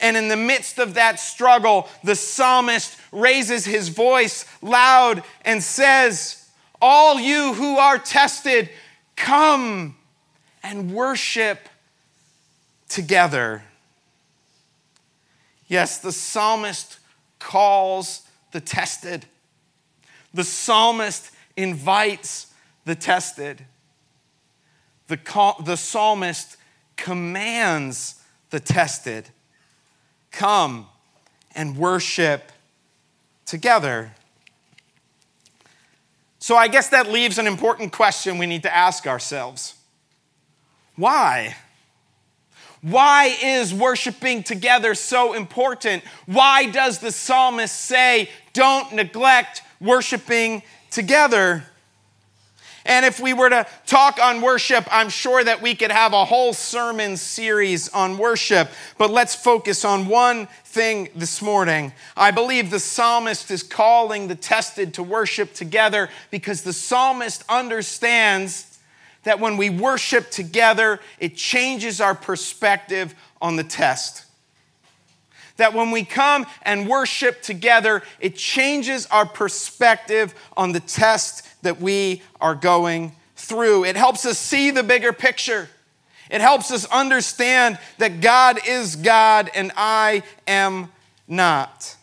And 0.00 0.16
in 0.16 0.28
the 0.28 0.36
midst 0.36 0.78
of 0.78 0.94
that 0.94 1.20
struggle, 1.20 1.88
the 2.02 2.16
psalmist 2.16 2.98
raises 3.10 3.64
his 3.64 3.88
voice 3.88 4.44
loud 4.60 5.22
and 5.44 5.62
says, 5.62 6.48
All 6.80 7.20
you 7.20 7.54
who 7.54 7.78
are 7.78 7.98
tested, 7.98 8.70
come 9.16 9.96
and 10.62 10.92
worship 10.92 11.68
together. 12.88 13.62
Yes, 15.68 15.98
the 15.98 16.12
psalmist 16.12 16.98
calls 17.38 18.22
the 18.52 18.60
tested. 18.60 19.26
The 20.34 20.44
psalmist 20.44 21.30
invites 21.56 22.51
the 22.84 22.94
tested. 22.94 23.64
The, 25.08 25.18
the 25.64 25.76
psalmist 25.76 26.56
commands 26.96 28.16
the 28.50 28.60
tested 28.60 29.30
come 30.30 30.86
and 31.54 31.76
worship 31.76 32.52
together. 33.44 34.14
So 36.38 36.56
I 36.56 36.68
guess 36.68 36.88
that 36.88 37.10
leaves 37.10 37.38
an 37.38 37.46
important 37.46 37.92
question 37.92 38.38
we 38.38 38.46
need 38.46 38.62
to 38.64 38.74
ask 38.74 39.06
ourselves. 39.06 39.74
Why? 40.96 41.56
Why 42.80 43.36
is 43.42 43.72
worshiping 43.72 44.42
together 44.42 44.94
so 44.94 45.34
important? 45.34 46.02
Why 46.26 46.66
does 46.66 46.98
the 46.98 47.12
psalmist 47.12 47.80
say, 47.80 48.28
don't 48.52 48.92
neglect 48.92 49.62
worshiping 49.80 50.62
together? 50.90 51.64
And 52.84 53.06
if 53.06 53.20
we 53.20 53.32
were 53.32 53.48
to 53.48 53.66
talk 53.86 54.18
on 54.20 54.40
worship, 54.40 54.86
I'm 54.90 55.08
sure 55.08 55.42
that 55.44 55.62
we 55.62 55.74
could 55.74 55.92
have 55.92 56.12
a 56.12 56.24
whole 56.24 56.52
sermon 56.52 57.16
series 57.16 57.88
on 57.90 58.18
worship. 58.18 58.70
But 58.98 59.10
let's 59.10 59.34
focus 59.34 59.84
on 59.84 60.06
one 60.08 60.48
thing 60.64 61.08
this 61.14 61.40
morning. 61.40 61.92
I 62.16 62.30
believe 62.30 62.70
the 62.70 62.80
psalmist 62.80 63.50
is 63.50 63.62
calling 63.62 64.28
the 64.28 64.34
tested 64.34 64.94
to 64.94 65.02
worship 65.02 65.54
together 65.54 66.08
because 66.30 66.62
the 66.62 66.72
psalmist 66.72 67.44
understands 67.48 68.78
that 69.22 69.38
when 69.38 69.56
we 69.56 69.70
worship 69.70 70.30
together, 70.30 70.98
it 71.20 71.36
changes 71.36 72.00
our 72.00 72.14
perspective 72.14 73.14
on 73.40 73.56
the 73.56 73.64
test. 73.64 74.24
That 75.56 75.74
when 75.74 75.90
we 75.90 76.04
come 76.04 76.46
and 76.62 76.88
worship 76.88 77.42
together, 77.42 78.02
it 78.20 78.36
changes 78.36 79.06
our 79.06 79.26
perspective 79.26 80.34
on 80.56 80.72
the 80.72 80.80
test 80.80 81.46
that 81.62 81.80
we 81.80 82.22
are 82.40 82.54
going 82.54 83.12
through. 83.36 83.84
It 83.84 83.96
helps 83.96 84.24
us 84.24 84.38
see 84.38 84.70
the 84.70 84.82
bigger 84.82 85.12
picture. 85.12 85.68
It 86.30 86.40
helps 86.40 86.70
us 86.70 86.86
understand 86.86 87.78
that 87.98 88.20
God 88.20 88.58
is 88.66 88.96
God 88.96 89.50
and 89.54 89.70
I 89.76 90.22
am 90.46 90.90
not. 91.28 91.96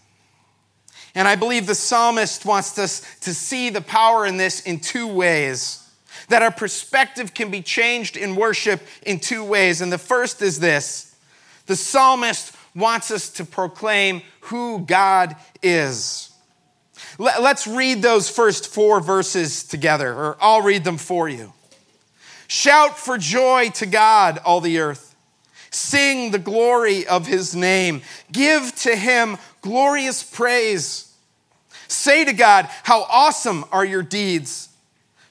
And 1.16 1.28
I 1.28 1.36
believe 1.36 1.66
the 1.66 1.76
psalmist 1.76 2.46
wants 2.46 2.78
us 2.78 3.02
to 3.22 3.34
see 3.34 3.70
the 3.70 3.82
power 3.82 4.26
in 4.26 4.38
this 4.38 4.62
in 4.62 4.80
two 4.80 5.08
ways. 5.08 5.84
That 6.28 6.44
our 6.44 6.52
perspective 6.52 7.34
can 7.34 7.50
be 7.50 7.64
changed 7.64 8.16
in 8.16 8.36
worship 8.36 8.82
in 9.04 9.20
two 9.20 9.44
ways. 9.44 9.82
And 9.82 9.92
the 9.92 9.98
first 9.98 10.42
is 10.42 10.60
this 10.60 11.16
the 11.66 11.76
psalmist 11.76 12.56
wants 12.76 13.12
us 13.12 13.30
to 13.32 13.46
proclaim 13.46 14.22
who 14.42 14.80
God 14.80 15.36
is. 15.62 16.32
Let's 17.18 17.68
read 17.68 18.02
those 18.02 18.30
first 18.30 18.68
four 18.68 19.00
verses 19.02 19.64
together, 19.64 20.14
or 20.14 20.38
I'll 20.42 20.62
read 20.62 20.84
them 20.84 20.98
for 20.98 21.28
you. 21.28 21.54
Shout 22.48 22.98
for 22.98 23.18
joy 23.18 23.70
to 23.76 23.86
God, 23.86 24.40
all 24.44 24.62
the 24.62 24.80
earth. 24.80 25.16
Sing 25.72 26.32
the 26.32 26.40
glory 26.40 27.06
of 27.08 27.28
his 27.28 27.56
name. 27.56 28.02
Give 28.32 28.74
to 28.78 28.96
him 28.96 29.38
glorious 29.62 30.24
praise. 30.24 31.14
Say 31.88 32.26
to 32.26 32.34
God, 32.34 32.68
How 32.84 33.04
awesome 33.04 33.66
are 33.72 33.86
your 33.86 34.04
deeds! 34.04 34.70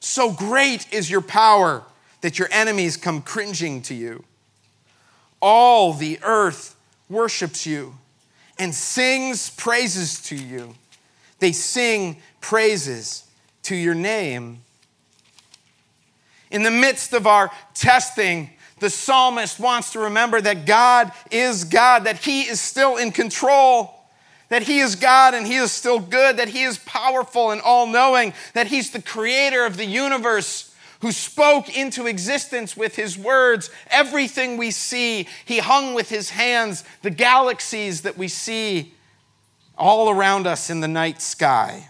So 0.01 0.33
great 0.33 0.93
is 0.93 1.11
your 1.11 1.21
power 1.21 1.83
that 2.21 2.39
your 2.39 2.49
enemies 2.51 2.97
come 2.97 3.21
cringing 3.21 3.83
to 3.83 3.95
you. 3.95 4.25
All 5.41 5.93
the 5.93 6.19
earth 6.23 6.77
worships 7.09 7.67
you 7.67 7.95
and 8.59 8.75
sings 8.75 9.51
praises 9.51 10.21
to 10.23 10.37
you. 10.37 10.75
They 11.39 11.53
sing 11.53 12.21
praises 12.41 13.25
to 13.65 13.77
your 13.77 13.95
name. 13.95 14.63
In 16.51 16.63
the 16.63 16.71
midst 16.71 17.13
of 17.13 17.27
our 17.27 17.51
testing, 17.75 18.51
the 18.81 18.91
psalmist 18.91 19.61
wants 19.61 19.93
to 19.93 20.01
remember 20.01 20.41
that 20.41 20.67
God 20.67 21.13
is 21.31 21.65
God, 21.65 22.05
that 22.05 22.19
He 22.19 22.43
is 22.43 22.61
still 22.61 22.97
in 22.97 23.13
control, 23.13 23.95
that 24.49 24.63
He 24.63 24.79
is 24.79 24.95
God 24.95 25.35
and 25.35 25.47
He 25.47 25.57
is 25.57 25.73
still 25.73 25.99
good, 25.99 26.39
that 26.39 26.49
He 26.49 26.63
is 26.63 26.79
powerful 26.79 27.51
and 27.51 27.61
all 27.61 27.87
knowing, 27.87 28.33
that 28.55 28.69
He's 28.69 28.91
the 28.91 29.03
creator 29.03 29.65
of 29.65 29.77
the 29.77 29.85
universe 29.85 30.68
who 31.01 31.13
spoke 31.13 31.75
into 31.77 32.07
existence 32.07 32.77
with 32.77 32.97
His 32.97 33.17
words 33.17 33.71
everything 33.91 34.57
we 34.57 34.71
see. 34.71 35.29
He 35.45 35.59
hung 35.59 35.95
with 35.95 36.09
His 36.09 36.31
hands 36.31 36.85
the 37.03 37.11
galaxies 37.11 38.03
that 38.03 38.19
we 38.19 38.29
see 38.29 38.95
all 39.77 40.11
around 40.11 40.47
us 40.47 40.71
in 40.71 40.81
the 40.81 40.89
night 40.89 41.23
sky. 41.23 41.89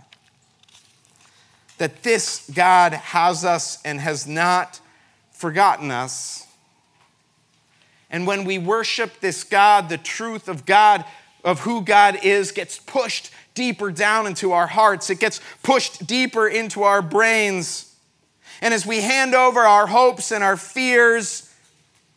That 1.79 2.03
this 2.03 2.50
God 2.55 2.93
has 2.93 3.45
us 3.45 3.79
and 3.85 4.00
has 4.00 4.27
not 4.27 4.81
forgotten 5.33 5.91
us. 5.91 6.47
And 8.11 8.27
when 8.27 8.45
we 8.45 8.59
worship 8.59 9.21
this 9.21 9.45
God, 9.45 9.88
the 9.88 9.99
truth 9.99 10.49
of 10.49 10.67
God, 10.67 11.05
of 11.45 11.61
who 11.61 11.83
God 11.83 12.19
is, 12.23 12.53
gets 12.53 12.79
pushed 12.79 13.31
deeper 13.55 13.91
down 13.91 14.27
into 14.27 14.53
our 14.53 14.67
hearts. 14.67 15.11
It 15.11 15.21
gets 15.21 15.41
pushed 15.62 16.07
deeper 16.07 16.49
into 16.49 16.83
our 16.83 17.03
brains. 17.03 17.88
And 18.61 18.75
as 18.75 18.85
we 18.85 19.00
hand 19.00 19.35
over 19.35 19.61
our 19.61 19.87
hopes 19.87 20.33
and 20.33 20.43
our 20.43 20.57
fears, 20.57 21.53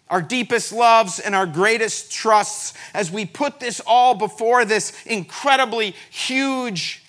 our 0.09 0.21
deepest 0.21 0.73
loves 0.73 1.19
and 1.19 1.35
our 1.35 1.45
greatest 1.45 2.11
trusts, 2.11 2.73
as 2.93 3.11
we 3.11 3.25
put 3.25 3.59
this 3.59 3.79
all 3.85 4.15
before 4.15 4.65
this 4.65 4.93
incredibly 5.05 5.95
huge, 6.09 7.03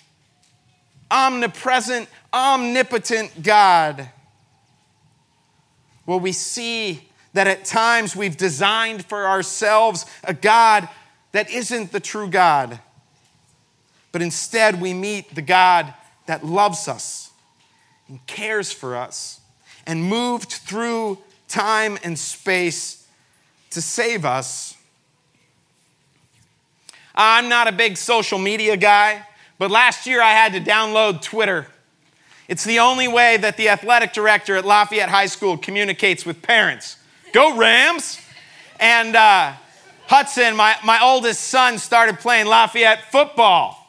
omnipresent, 1.11 2.07
omnipotent 2.33 3.43
God, 3.43 4.09
will 6.05 6.19
we 6.19 6.31
see 6.31 7.09
that 7.33 7.47
at 7.47 7.65
times 7.65 8.15
we've 8.15 8.37
designed 8.37 9.05
for 9.05 9.25
ourselves 9.25 10.05
a 10.23 10.33
God 10.33 10.87
that 11.31 11.49
isn't 11.49 11.91
the 11.91 11.99
true 11.99 12.29
God, 12.29 12.79
but 14.11 14.21
instead 14.21 14.79
we 14.79 14.93
meet 14.93 15.33
the 15.33 15.41
God 15.41 15.91
that 16.27 16.45
loves 16.45 16.87
us 16.87 17.22
and 18.07 18.25
cares 18.27 18.71
for 18.71 18.95
us 18.95 19.39
and 19.85 20.03
moved 20.03 20.51
through 20.51 21.17
time 21.47 21.97
and 22.03 22.17
space 22.17 23.07
to 23.71 23.81
save 23.81 24.25
us. 24.25 24.77
I'm 27.15 27.49
not 27.49 27.67
a 27.67 27.71
big 27.71 27.97
social 27.97 28.39
media 28.39 28.75
guy, 28.77 29.25
but 29.59 29.69
last 29.69 30.07
year 30.07 30.21
I 30.21 30.31
had 30.31 30.53
to 30.53 30.59
download 30.59 31.21
Twitter. 31.21 31.67
It's 32.47 32.63
the 32.63 32.79
only 32.79 33.07
way 33.07 33.37
that 33.37 33.57
the 33.57 33.69
athletic 33.69 34.13
director 34.13 34.55
at 34.55 34.65
Lafayette 34.65 35.09
High 35.09 35.27
School 35.27 35.57
communicates 35.57 36.25
with 36.25 36.41
parents. 36.41 36.97
Go 37.31 37.57
Rams! 37.57 38.19
And 38.79 39.15
uh, 39.15 39.53
Hudson, 40.07 40.55
my, 40.55 40.75
my 40.83 40.99
oldest 41.01 41.41
son, 41.45 41.77
started 41.77 42.19
playing 42.19 42.47
Lafayette 42.47 43.11
football. 43.11 43.79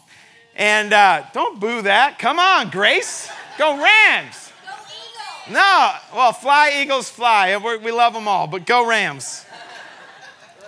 And 0.54 0.92
uh, 0.92 1.24
don't 1.32 1.58
boo 1.58 1.82
that. 1.82 2.18
Come 2.18 2.38
on, 2.38 2.70
Grace. 2.70 3.28
Go 3.58 3.82
Rams. 3.82 4.52
Go 4.66 4.72
Eagles. 4.72 5.52
no, 5.52 5.92
well, 6.14 6.32
fly, 6.32 6.80
Eagles, 6.82 7.08
fly. 7.08 7.56
We're, 7.56 7.78
we 7.78 7.92
love 7.92 8.12
them 8.12 8.28
all, 8.28 8.46
but 8.46 8.66
go 8.66 8.86
Rams. 8.86 9.44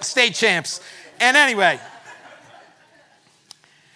State 0.00 0.34
champs. 0.34 0.80
And 1.20 1.36
anyway, 1.36 1.80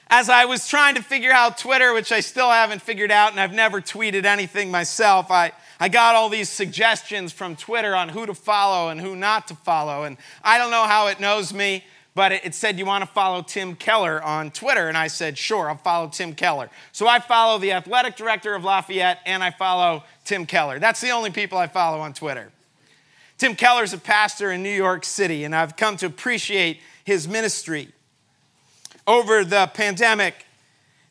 as 0.09 0.29
I 0.29 0.47
was 0.47 0.67
trying 0.67 0.97
to 0.97 1.03
figure 1.03 1.31
out 1.31 1.57
Twitter, 1.57 1.95
which 1.95 2.11
I 2.11 2.19
still 2.21 2.51
haven't 2.51 2.83
figured 2.83 3.13
out, 3.13 3.31
and 3.31 3.41
I've 3.41 3.53
never 3.53 3.81
tweeted 3.81 4.25
anything 4.25 4.71
myself, 4.71 5.31
I, 5.31 5.53
I 5.79 5.89
got 5.89 6.17
all 6.17 6.29
these 6.29 6.49
suggestions 6.49 7.33
from 7.33 7.55
Twitter 7.55 7.95
on 7.95 8.09
who 8.09 8.27
to 8.27 8.35
follow 8.35 8.89
and 8.89 9.01
who 9.01 9.15
not 9.15 9.47
to 9.49 9.55
follow. 9.55 10.03
And 10.03 10.17
I 10.43 10.59
don't 10.59 10.73
know 10.73 10.85
how 10.85 11.07
it 11.07 11.21
knows 11.21 11.55
me, 11.55 11.85
but 12.15 12.33
it 12.33 12.55
said, 12.55 12.79
You 12.79 12.87
want 12.87 13.03
to 13.03 13.11
follow 13.11 13.43
Tim 13.43 13.77
Keller 13.77 14.23
on 14.23 14.51
Twitter? 14.51 14.89
And 14.89 14.97
I 14.97 15.07
said, 15.07 15.39
Sure, 15.39 15.69
I'll 15.69 15.77
follow 15.77 16.09
Tim 16.09 16.35
Keller. 16.35 16.71
So 16.93 17.07
I 17.07 17.21
follow 17.21 17.59
the 17.59 17.73
athletic 17.73 18.17
director 18.17 18.55
of 18.55 18.65
Lafayette 18.65 19.21
and 19.27 19.43
I 19.43 19.51
follow 19.51 20.05
Tim 20.25 20.47
Keller. 20.47 20.79
That's 20.79 21.01
the 21.01 21.11
only 21.11 21.31
people 21.31 21.59
I 21.59 21.67
follow 21.67 22.01
on 22.01 22.13
Twitter. 22.13 22.51
Tim 23.39 23.55
Keller's 23.55 23.95
a 23.95 23.99
pastor 23.99 24.53
in 24.53 24.63
New 24.63 24.69
York 24.69 25.03
City, 25.03 25.45
and 25.45 25.57
I've 25.57 25.75
come 25.75 25.97
to 25.99 26.07
appreciate 26.07 26.81
his 27.05 27.27
ministry. 27.27 27.89
Over 29.07 29.47
the 29.47 29.71
pandemic, 29.73 30.45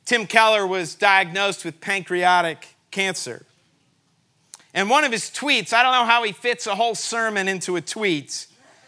Tim 0.05 0.27
Keller 0.27 0.67
was 0.67 0.93
diagnosed 0.93 1.65
with 1.65 1.81
pancreatic 1.81 2.67
cancer. 2.91 3.45
And 4.73 4.89
one 4.89 5.03
of 5.03 5.11
his 5.11 5.23
tweets, 5.23 5.73
I 5.73 5.81
don't 5.81 5.93
know 5.93 6.05
how 6.05 6.23
he 6.23 6.31
fits 6.31 6.67
a 6.67 6.75
whole 6.75 6.93
sermon 6.93 7.47
into 7.47 7.75
a 7.75 7.81
tweet. 7.81 8.45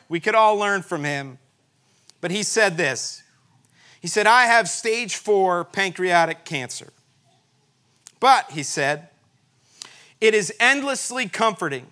We 0.08 0.19
could 0.19 0.36
all 0.36 0.58
learn 0.58 0.84
from 0.84 1.04
him. 1.04 1.39
But 2.21 2.31
he 2.31 2.43
said 2.43 2.77
this 2.77 3.23
He 3.99 4.07
said, 4.07 4.27
I 4.27 4.45
have 4.45 4.69
stage 4.69 5.15
four 5.15 5.65
pancreatic 5.65 6.45
cancer. 6.45 6.93
But, 8.19 8.51
he 8.51 8.62
said, 8.62 9.10
it 10.21 10.36
is 10.36 10.53
endlessly 10.60 11.27
comforting 11.27 11.88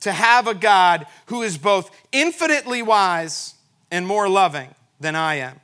to 0.00 0.12
have 0.12 0.46
a 0.46 0.54
God 0.54 1.06
who 1.26 1.42
is 1.42 1.58
both 1.58 1.90
infinitely 2.12 2.82
wise 2.82 3.54
and 3.90 4.06
more 4.06 4.28
loving 4.28 4.72
than 5.00 5.16
I 5.16 5.36
am. 5.36 5.58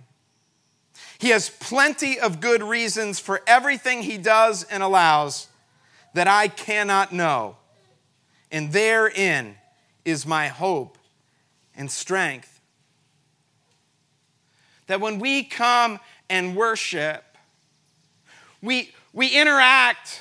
He 1.18 1.28
has 1.28 1.48
plenty 1.48 2.18
of 2.18 2.40
good 2.40 2.62
reasons 2.62 3.20
for 3.20 3.40
everything 3.46 4.02
he 4.02 4.18
does 4.18 4.64
and 4.64 4.82
allows 4.82 5.46
that 6.14 6.26
I 6.26 6.48
cannot 6.48 7.12
know. 7.12 7.56
And 8.50 8.72
therein 8.72 9.54
is 10.04 10.26
my 10.26 10.48
hope 10.48 10.98
and 11.76 11.90
strength. 11.90 12.53
That 14.86 15.00
when 15.00 15.18
we 15.18 15.44
come 15.44 15.98
and 16.28 16.56
worship, 16.56 17.24
we, 18.62 18.92
we 19.12 19.28
interact, 19.28 20.20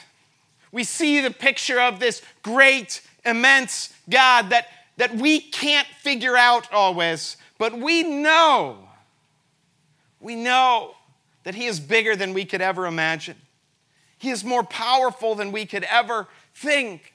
we 0.71 0.84
see 0.84 1.21
the 1.21 1.32
picture 1.32 1.80
of 1.80 1.99
this 1.99 2.21
great, 2.41 3.02
immense 3.26 3.93
God 4.10 4.49
that, 4.49 4.67
that 4.97 5.15
we 5.15 5.39
can't 5.39 5.88
figure 6.02 6.36
out 6.36 6.71
always, 6.71 7.38
but 7.58 7.78
we 7.78 8.04
know, 8.04 8.89
we 10.19 10.36
know 10.36 10.95
that 11.43 11.56
He 11.56 11.65
is 11.65 11.80
bigger 11.80 12.15
than 12.15 12.34
we 12.34 12.45
could 12.45 12.62
ever 12.62 12.86
imagine. 12.86 13.38
He 14.17 14.30
is 14.30 14.43
more 14.43 14.63
powerful 14.63 15.36
than 15.36 15.52
we 15.52 15.65
could 15.65 15.84
ever 15.84 16.28
think. 16.56 17.13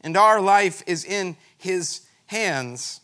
And 0.00 0.16
our 0.16 0.40
life 0.40 0.82
is 0.86 1.04
in 1.04 1.36
His 1.58 2.02
hands. 2.26 3.01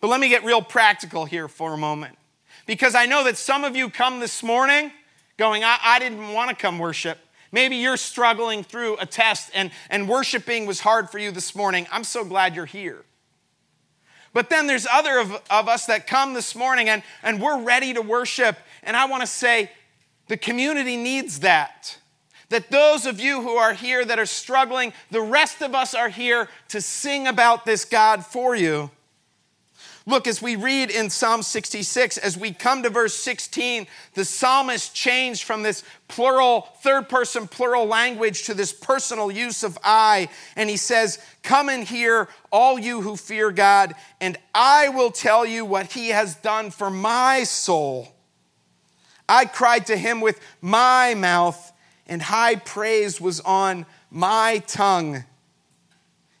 But 0.00 0.08
let 0.08 0.20
me 0.20 0.28
get 0.28 0.44
real 0.44 0.62
practical 0.62 1.24
here 1.24 1.48
for 1.48 1.74
a 1.74 1.76
moment. 1.76 2.16
Because 2.66 2.94
I 2.94 3.06
know 3.06 3.24
that 3.24 3.36
some 3.36 3.64
of 3.64 3.76
you 3.76 3.90
come 3.90 4.20
this 4.20 4.42
morning 4.42 4.92
going, 5.36 5.64
I, 5.64 5.78
I 5.82 5.98
didn't 5.98 6.32
want 6.32 6.50
to 6.50 6.56
come 6.56 6.78
worship. 6.78 7.18
Maybe 7.52 7.76
you're 7.76 7.96
struggling 7.96 8.62
through 8.62 8.96
a 8.98 9.06
test 9.06 9.50
and, 9.54 9.70
and 9.88 10.08
worshiping 10.08 10.66
was 10.66 10.80
hard 10.80 11.10
for 11.10 11.18
you 11.18 11.30
this 11.30 11.54
morning. 11.54 11.86
I'm 11.90 12.04
so 12.04 12.24
glad 12.24 12.54
you're 12.54 12.66
here. 12.66 13.04
But 14.32 14.48
then 14.50 14.68
there's 14.68 14.86
other 14.86 15.18
of, 15.18 15.32
of 15.50 15.68
us 15.68 15.86
that 15.86 16.06
come 16.06 16.34
this 16.34 16.54
morning 16.54 16.88
and, 16.88 17.02
and 17.22 17.40
we're 17.40 17.62
ready 17.62 17.92
to 17.94 18.02
worship. 18.02 18.56
And 18.82 18.96
I 18.96 19.06
want 19.06 19.22
to 19.22 19.26
say, 19.26 19.70
the 20.28 20.36
community 20.36 20.96
needs 20.96 21.40
that. 21.40 21.98
That 22.50 22.70
those 22.70 23.06
of 23.06 23.18
you 23.18 23.42
who 23.42 23.56
are 23.56 23.74
here 23.74 24.04
that 24.04 24.18
are 24.18 24.26
struggling, 24.26 24.92
the 25.10 25.20
rest 25.20 25.60
of 25.60 25.74
us 25.74 25.94
are 25.94 26.08
here 26.08 26.48
to 26.68 26.80
sing 26.80 27.26
about 27.26 27.64
this 27.64 27.84
God 27.84 28.24
for 28.24 28.54
you. 28.54 28.90
Look, 30.06 30.26
as 30.26 30.40
we 30.40 30.56
read 30.56 30.90
in 30.90 31.10
Psalm 31.10 31.42
66, 31.42 32.16
as 32.18 32.36
we 32.36 32.52
come 32.52 32.82
to 32.82 32.90
verse 32.90 33.14
16, 33.14 33.86
the 34.14 34.24
psalmist 34.24 34.94
changed 34.94 35.42
from 35.42 35.62
this 35.62 35.84
plural, 36.08 36.62
third 36.80 37.08
person 37.08 37.46
plural 37.46 37.84
language 37.84 38.44
to 38.44 38.54
this 38.54 38.72
personal 38.72 39.30
use 39.30 39.62
of 39.62 39.78
I. 39.84 40.28
And 40.56 40.70
he 40.70 40.78
says, 40.78 41.18
Come 41.42 41.68
and 41.68 41.84
hear, 41.84 42.28
all 42.50 42.78
you 42.78 43.02
who 43.02 43.16
fear 43.16 43.50
God, 43.50 43.94
and 44.20 44.38
I 44.54 44.88
will 44.88 45.10
tell 45.10 45.44
you 45.44 45.64
what 45.64 45.92
he 45.92 46.08
has 46.08 46.34
done 46.36 46.70
for 46.70 46.90
my 46.90 47.44
soul. 47.44 48.08
I 49.28 49.44
cried 49.44 49.86
to 49.86 49.96
him 49.96 50.20
with 50.20 50.40
my 50.60 51.14
mouth, 51.14 51.72
and 52.06 52.22
high 52.22 52.56
praise 52.56 53.20
was 53.20 53.40
on 53.40 53.86
my 54.10 54.58
tongue. 54.66 55.24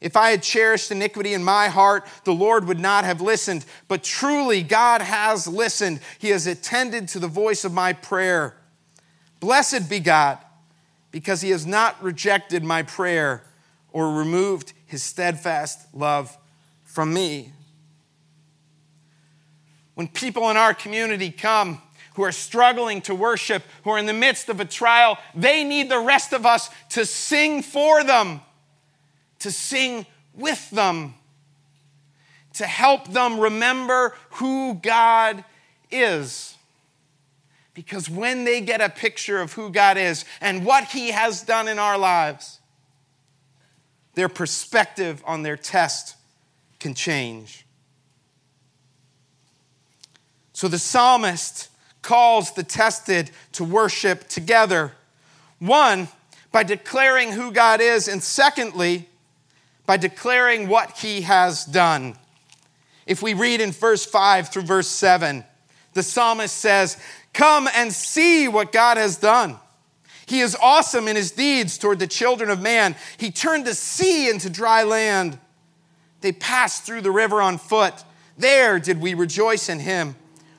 If 0.00 0.16
I 0.16 0.30
had 0.30 0.42
cherished 0.42 0.90
iniquity 0.90 1.34
in 1.34 1.44
my 1.44 1.68
heart, 1.68 2.06
the 2.24 2.32
Lord 2.32 2.66
would 2.66 2.80
not 2.80 3.04
have 3.04 3.20
listened. 3.20 3.66
But 3.86 4.02
truly, 4.02 4.62
God 4.62 5.02
has 5.02 5.46
listened. 5.46 6.00
He 6.18 6.30
has 6.30 6.46
attended 6.46 7.08
to 7.08 7.18
the 7.18 7.28
voice 7.28 7.64
of 7.64 7.72
my 7.72 7.92
prayer. 7.92 8.56
Blessed 9.40 9.90
be 9.90 10.00
God, 10.00 10.38
because 11.10 11.42
he 11.42 11.50
has 11.50 11.66
not 11.66 12.02
rejected 12.02 12.64
my 12.64 12.82
prayer 12.82 13.44
or 13.92 14.14
removed 14.14 14.72
his 14.86 15.02
steadfast 15.02 15.86
love 15.94 16.36
from 16.84 17.12
me. 17.12 17.52
When 19.94 20.08
people 20.08 20.48
in 20.50 20.56
our 20.56 20.72
community 20.72 21.30
come, 21.30 21.82
who 22.14 22.22
are 22.22 22.32
struggling 22.32 23.00
to 23.02 23.14
worship, 23.14 23.62
who 23.84 23.90
are 23.90 23.98
in 23.98 24.06
the 24.06 24.12
midst 24.12 24.48
of 24.48 24.60
a 24.60 24.64
trial, 24.64 25.18
they 25.34 25.64
need 25.64 25.90
the 25.90 26.00
rest 26.00 26.32
of 26.32 26.44
us 26.44 26.68
to 26.90 27.06
sing 27.06 27.62
for 27.62 28.02
them, 28.02 28.40
to 29.40 29.50
sing 29.50 30.06
with 30.34 30.70
them, 30.70 31.14
to 32.54 32.66
help 32.66 33.08
them 33.08 33.38
remember 33.40 34.14
who 34.32 34.74
God 34.74 35.44
is. 35.90 36.56
Because 37.74 38.10
when 38.10 38.44
they 38.44 38.60
get 38.60 38.80
a 38.80 38.88
picture 38.88 39.40
of 39.40 39.52
who 39.52 39.70
God 39.70 39.96
is 39.96 40.24
and 40.40 40.64
what 40.64 40.84
He 40.84 41.10
has 41.10 41.42
done 41.42 41.68
in 41.68 41.78
our 41.78 41.98
lives, 41.98 42.60
their 44.14 44.28
perspective 44.28 45.22
on 45.26 45.42
their 45.42 45.56
test 45.56 46.16
can 46.78 46.94
change. 46.94 47.64
So 50.52 50.68
the 50.68 50.78
psalmist 50.78 51.68
calls 52.02 52.52
the 52.52 52.62
tested 52.62 53.30
to 53.52 53.64
worship 53.64 54.28
together. 54.28 54.92
One, 55.58 56.08
by 56.52 56.64
declaring 56.64 57.32
who 57.32 57.52
God 57.52 57.80
is, 57.80 58.08
and 58.08 58.22
secondly, 58.22 59.08
by 59.90 59.96
declaring 59.96 60.68
what 60.68 60.98
he 60.98 61.22
has 61.22 61.64
done. 61.64 62.14
If 63.06 63.22
we 63.22 63.34
read 63.34 63.60
in 63.60 63.72
verse 63.72 64.06
5 64.06 64.48
through 64.48 64.62
verse 64.62 64.86
7, 64.86 65.42
the 65.94 66.04
psalmist 66.04 66.56
says, 66.56 66.96
Come 67.32 67.68
and 67.74 67.92
see 67.92 68.46
what 68.46 68.70
God 68.70 68.98
has 68.98 69.16
done. 69.16 69.56
He 70.26 70.42
is 70.42 70.56
awesome 70.62 71.08
in 71.08 71.16
his 71.16 71.32
deeds 71.32 71.76
toward 71.76 71.98
the 71.98 72.06
children 72.06 72.50
of 72.50 72.62
man. 72.62 72.94
He 73.16 73.32
turned 73.32 73.66
the 73.66 73.74
sea 73.74 74.30
into 74.30 74.48
dry 74.48 74.84
land. 74.84 75.40
They 76.20 76.30
passed 76.30 76.84
through 76.84 77.00
the 77.00 77.10
river 77.10 77.42
on 77.42 77.58
foot. 77.58 78.04
There 78.38 78.78
did 78.78 79.00
we 79.00 79.14
rejoice 79.14 79.68
in 79.68 79.80
him 79.80 80.14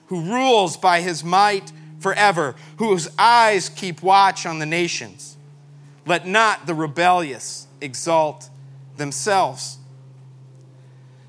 who 0.07 0.25
rules 0.25 0.75
by 0.75 0.99
his 0.99 1.23
might 1.23 1.71
forever, 2.01 2.55
whose 2.79 3.07
eyes 3.17 3.69
keep 3.69 4.03
watch 4.03 4.45
on 4.45 4.59
the 4.59 4.65
nations. 4.65 5.37
Let 6.05 6.27
not 6.27 6.67
the 6.67 6.75
rebellious 6.75 7.67
exalt 7.79 8.49
themselves. 9.01 9.77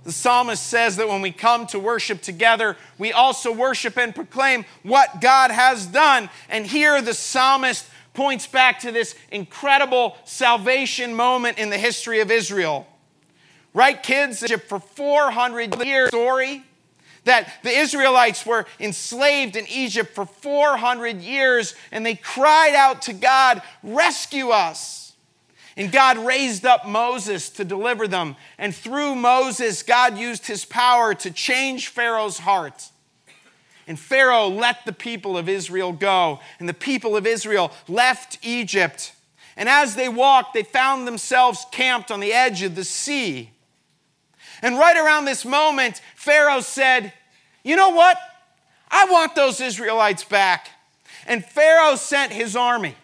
The 0.05 0.13
psalmist 0.13 0.65
says 0.65 0.97
that 0.97 1.09
when 1.09 1.23
we 1.23 1.33
come 1.33 1.67
to 1.69 1.79
worship 1.79 2.23
together, 2.23 2.77
we 2.99 3.13
also 3.13 3.53
worship 3.53 3.97
and 3.97 4.15
proclaim 4.15 4.65
what 4.83 5.21
God 5.21 5.51
has 5.51 5.87
done. 5.87 6.29
And 6.49 6.67
here 6.67 7.01
the 7.01 7.15
psalmist 7.15 7.89
points 8.15 8.47
back 8.47 8.81
to 8.81 8.93
this 8.93 9.15
incredible 9.31 10.17
salvation 10.25 11.15
moment 11.15 11.59
in 11.59 11.71
the 11.71 11.79
history 11.79 12.21
of 12.21 12.31
Israel. 12.31 12.87
Right, 13.75 14.03
kids? 14.03 14.45
For 14.69 14.81
400 14.81 15.83
years, 15.85 16.09
story 16.09 16.65
that 17.25 17.53
the 17.63 17.71
Israelites 17.71 18.45
were 18.45 18.67
enslaved 18.81 19.57
in 19.57 19.67
Egypt 19.69 20.15
for 20.15 20.27
400 20.27 21.21
years 21.21 21.75
and 21.91 22.05
they 22.05 22.17
cried 22.17 22.75
out 22.75 23.03
to 23.03 23.13
God, 23.13 23.63
Rescue 23.83 24.49
us. 24.49 25.12
And 25.77 25.91
God 25.91 26.19
raised 26.19 26.67
up 26.67 26.87
Moses 26.87 27.49
to 27.51 27.65
deliver 27.65 28.07
them. 28.07 28.37
And 28.59 28.75
through 28.75 29.15
Moses, 29.15 29.83
God 29.83 30.19
used 30.19 30.47
his 30.47 30.65
power 30.65 31.15
to 31.15 31.31
change 31.31 31.89
Pharaoh's 31.89 32.39
heart. 32.39 32.91
And 33.87 33.99
Pharaoh 33.99 34.49
let 34.49 34.85
the 34.85 34.93
people 34.93 35.37
of 35.37 35.49
Israel 35.49 35.93
go. 35.93 36.41
And 36.59 36.69
the 36.69 36.75
people 36.75 37.17
of 37.17 37.27
Israel 37.27 37.73
left 37.89 38.39
Egypt. 38.43 39.13
And 39.57 39.69
as 39.69 39.95
they 39.97 40.09
walked, 40.09 40.55
they 40.55 40.63
found 40.63 41.07
themselves 41.07 41.67
camped 41.73 42.11
on 42.11 42.21
the 42.21 42.33
edge 42.33 42.63
of 42.63 42.75
the 42.75 42.85
sea. 42.85 43.51
And 44.63 44.79
right 44.79 44.97
around 44.97 45.25
this 45.25 45.45
moment, 45.45 46.01
Pharaoh 46.15 46.61
said, 46.61 47.13
You 47.65 47.77
know 47.77 47.91
what? 47.91 48.17
I 48.91 49.07
want 49.07 49.35
those 49.35 49.61
Israelites 49.61 50.23
back. 50.23 50.71
And 51.27 51.45
Pharaoh 51.45 51.97
sent 51.97 52.33
his 52.33 52.55
army, 52.57 52.95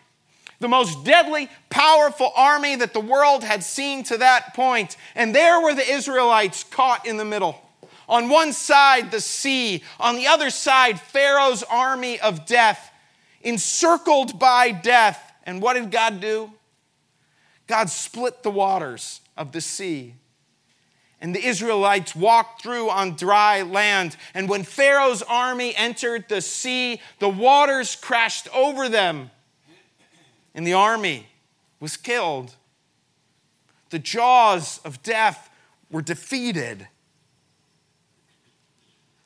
the 0.61 0.69
most 0.69 1.05
deadly, 1.05 1.49
powerful 1.71 2.33
army 2.37 2.77
that 2.77 2.93
the 2.93 3.01
world 3.01 3.45
had 3.45 3.63
seen 3.63 4.03
to 4.05 4.19
that 4.19 4.55
point. 4.55 4.97
And 5.15 5.35
there 5.35 5.61
were 5.61 5.75
the 5.75 5.89
Israelites 5.89 6.65
caught 6.65 7.07
in 7.07 7.17
the 7.17 7.25
middle. 7.25 7.61
On 8.09 8.29
one 8.29 8.53
side, 8.53 9.11
the 9.11 9.21
sea. 9.21 9.83
On 10.01 10.17
the 10.17 10.27
other 10.27 10.51
side, 10.51 11.01
Pharaoh's 11.01 11.63
army 11.63 12.19
of 12.21 12.47
death, 12.47 12.91
encircled 13.43 14.39
by 14.39 14.71
death. 14.71 15.33
And 15.45 15.63
what 15.63 15.75
did 15.75 15.91
God 15.91 16.21
do? 16.21 16.53
God 17.67 17.91
split 17.91 18.43
the 18.43 18.51
waters 18.51 19.21
of 19.37 19.53
the 19.53 19.61
sea 19.61 20.15
and 21.21 21.35
the 21.35 21.45
Israelites 21.45 22.15
walked 22.15 22.63
through 22.63 22.91
on 22.91 23.17
dry 23.17 23.63
land. 23.63 24.17
And 24.35 24.49
when 24.49 24.63
Pharaoh's 24.63 25.23
army 25.23 25.75
entered 25.77 26.29
the 26.29 26.41
sea, 26.41 27.01
the 27.19 27.29
waters 27.29 27.97
crashed 27.97 28.49
over 28.55 28.89
them, 28.89 29.31
and 30.59 30.67
the 30.67 30.73
army 30.73 31.29
was 31.79 31.97
killed. 31.97 32.57
The 33.91 34.01
jaws 34.01 34.81
of 34.85 35.01
death 35.05 35.49
were 35.89 36.03
defeated. 36.03 36.89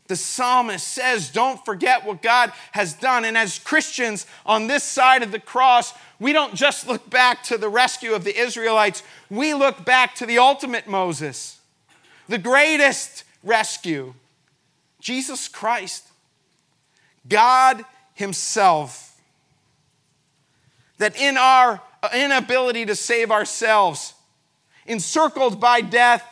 The 0.09 0.17
psalmist 0.17 0.87
says, 0.87 1.31
Don't 1.31 1.65
forget 1.65 2.05
what 2.05 2.21
God 2.21 2.53
has 2.73 2.93
done. 2.93 3.25
And 3.25 3.39
as 3.39 3.59
Christians 3.59 4.27
on 4.45 4.67
this 4.67 4.85
side 4.85 5.23
of 5.23 5.33
the 5.33 5.39
cross, 5.39 5.95
we 6.21 6.35
don't 6.35 6.55
just 6.55 6.87
look 6.87 7.09
back 7.09 7.43
to 7.45 7.57
the 7.57 7.71
rescue 7.71 8.13
of 8.13 8.25
the 8.25 8.39
Israelites, 8.39 9.03
we 9.31 9.55
look 9.55 9.87
back 9.87 10.15
to 10.17 10.27
the 10.27 10.37
ultimate 10.37 10.87
Moses 10.87 11.59
the 12.29 12.37
greatest 12.37 13.25
rescue 13.43 14.13
Jesus 15.01 15.49
Christ, 15.49 16.07
God 17.27 17.87
Himself. 18.13 19.12
That 21.03 21.21
in 21.21 21.37
our 21.37 21.81
inability 22.15 22.87
to 22.87 22.95
save 22.95 23.33
ourselves, 23.33 24.15
encircled 24.87 25.61
by 25.61 25.81
death, 25.81 26.25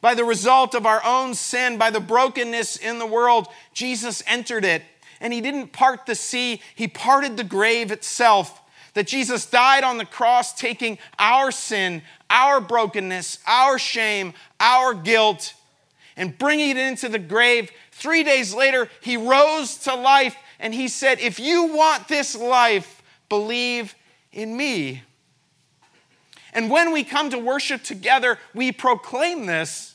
by 0.00 0.14
the 0.14 0.24
result 0.24 0.74
of 0.74 0.86
our 0.86 1.00
own 1.04 1.34
sin, 1.34 1.78
by 1.78 1.90
the 1.90 2.00
brokenness 2.00 2.78
in 2.78 2.98
the 2.98 3.06
world, 3.06 3.46
Jesus 3.72 4.20
entered 4.26 4.64
it. 4.64 4.82
And 5.20 5.32
He 5.32 5.40
didn't 5.40 5.68
part 5.68 6.06
the 6.06 6.16
sea, 6.16 6.60
He 6.74 6.88
parted 6.88 7.36
the 7.36 7.44
grave 7.44 7.92
itself. 7.92 8.60
That 8.94 9.06
Jesus 9.06 9.46
died 9.46 9.84
on 9.84 9.98
the 9.98 10.04
cross, 10.04 10.52
taking 10.52 10.98
our 11.16 11.52
sin, 11.52 12.02
our 12.28 12.60
brokenness, 12.60 13.38
our 13.46 13.78
shame, 13.78 14.34
our 14.58 14.94
guilt, 14.94 15.54
and 16.16 16.36
bringing 16.36 16.70
it 16.70 16.76
into 16.76 17.08
the 17.08 17.20
grave. 17.20 17.70
Three 17.92 18.24
days 18.24 18.52
later, 18.52 18.88
he 19.00 19.16
rose 19.16 19.76
to 19.84 19.94
life 19.94 20.34
and 20.58 20.74
he 20.74 20.88
said, 20.88 21.20
If 21.20 21.38
you 21.38 21.66
want 21.66 22.08
this 22.08 22.34
life, 22.34 22.98
believe 23.32 23.94
in 24.30 24.54
me. 24.54 25.02
And 26.52 26.70
when 26.70 26.92
we 26.92 27.02
come 27.02 27.30
to 27.30 27.38
worship 27.38 27.82
together, 27.82 28.38
we 28.52 28.72
proclaim 28.72 29.46
this. 29.46 29.94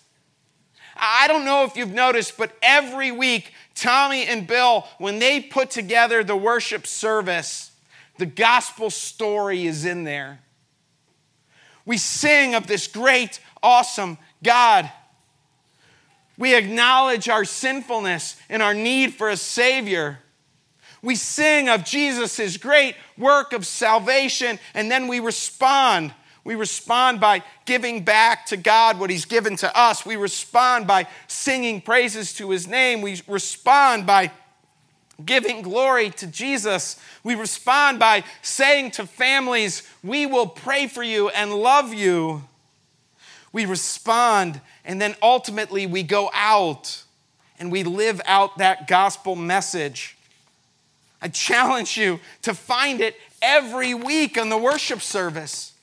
I 0.95 1.27
don't 1.27 1.45
know 1.45 1.63
if 1.63 1.77
you've 1.77 1.93
noticed, 1.93 2.35
but 2.35 2.51
every 2.63 3.11
week, 3.11 3.53
Tommy 3.75 4.25
and 4.25 4.47
Bill, 4.47 4.87
when 4.97 5.19
they 5.19 5.39
put 5.39 5.69
together 5.69 6.23
the 6.23 6.35
worship 6.35 6.87
service, 6.87 7.69
the 8.17 8.25
gospel 8.25 8.89
story 8.89 9.67
is 9.67 9.85
in 9.85 10.03
there. 10.03 10.39
We 11.85 11.99
sing 11.99 12.55
of 12.55 12.65
this 12.65 12.87
great, 12.87 13.39
awesome 13.61 14.17
God. 14.41 14.91
We 16.39 16.55
acknowledge 16.55 17.29
our 17.29 17.45
sinfulness 17.45 18.35
and 18.49 18.63
our 18.63 18.73
need 18.73 19.13
for 19.13 19.29
a 19.29 19.37
Savior. 19.37 20.21
We 21.01 21.15
sing 21.15 21.69
of 21.69 21.83
Jesus' 21.83 22.57
great 22.57 22.95
work 23.17 23.53
of 23.53 23.65
salvation, 23.65 24.59
and 24.73 24.89
then 24.89 25.07
we 25.07 25.19
respond. 25.19 26.13
We 26.43 26.55
respond 26.55 27.19
by 27.19 27.43
giving 27.65 28.03
back 28.03 28.45
to 28.47 28.57
God 28.57 28.99
what 28.99 29.09
He's 29.09 29.25
given 29.25 29.55
to 29.57 29.77
us. 29.77 30.05
We 30.05 30.15
respond 30.15 30.87
by 30.87 31.07
singing 31.27 31.81
praises 31.81 32.33
to 32.35 32.49
His 32.49 32.67
name. 32.67 33.01
We 33.01 33.21
respond 33.27 34.07
by 34.07 34.31
giving 35.23 35.61
glory 35.61 36.09
to 36.11 36.27
Jesus. 36.27 36.99
We 37.23 37.35
respond 37.35 37.99
by 37.99 38.23
saying 38.41 38.91
to 38.91 39.05
families, 39.05 39.83
We 40.03 40.25
will 40.25 40.47
pray 40.47 40.87
for 40.87 41.03
you 41.03 41.29
and 41.29 41.53
love 41.53 41.93
you. 41.93 42.43
We 43.53 43.65
respond, 43.65 44.61
and 44.85 45.01
then 45.01 45.15
ultimately 45.21 45.85
we 45.85 46.03
go 46.03 46.29
out 46.33 47.03
and 47.59 47.71
we 47.71 47.83
live 47.83 48.21
out 48.25 48.57
that 48.59 48.87
gospel 48.87 49.35
message. 49.35 50.16
I 51.21 51.29
challenge 51.29 51.97
you 51.97 52.19
to 52.43 52.53
find 52.53 53.01
it 53.01 53.15
every 53.41 53.93
week 53.93 54.37
on 54.37 54.49
the 54.49 54.57
worship 54.57 55.01
service. 55.01 55.73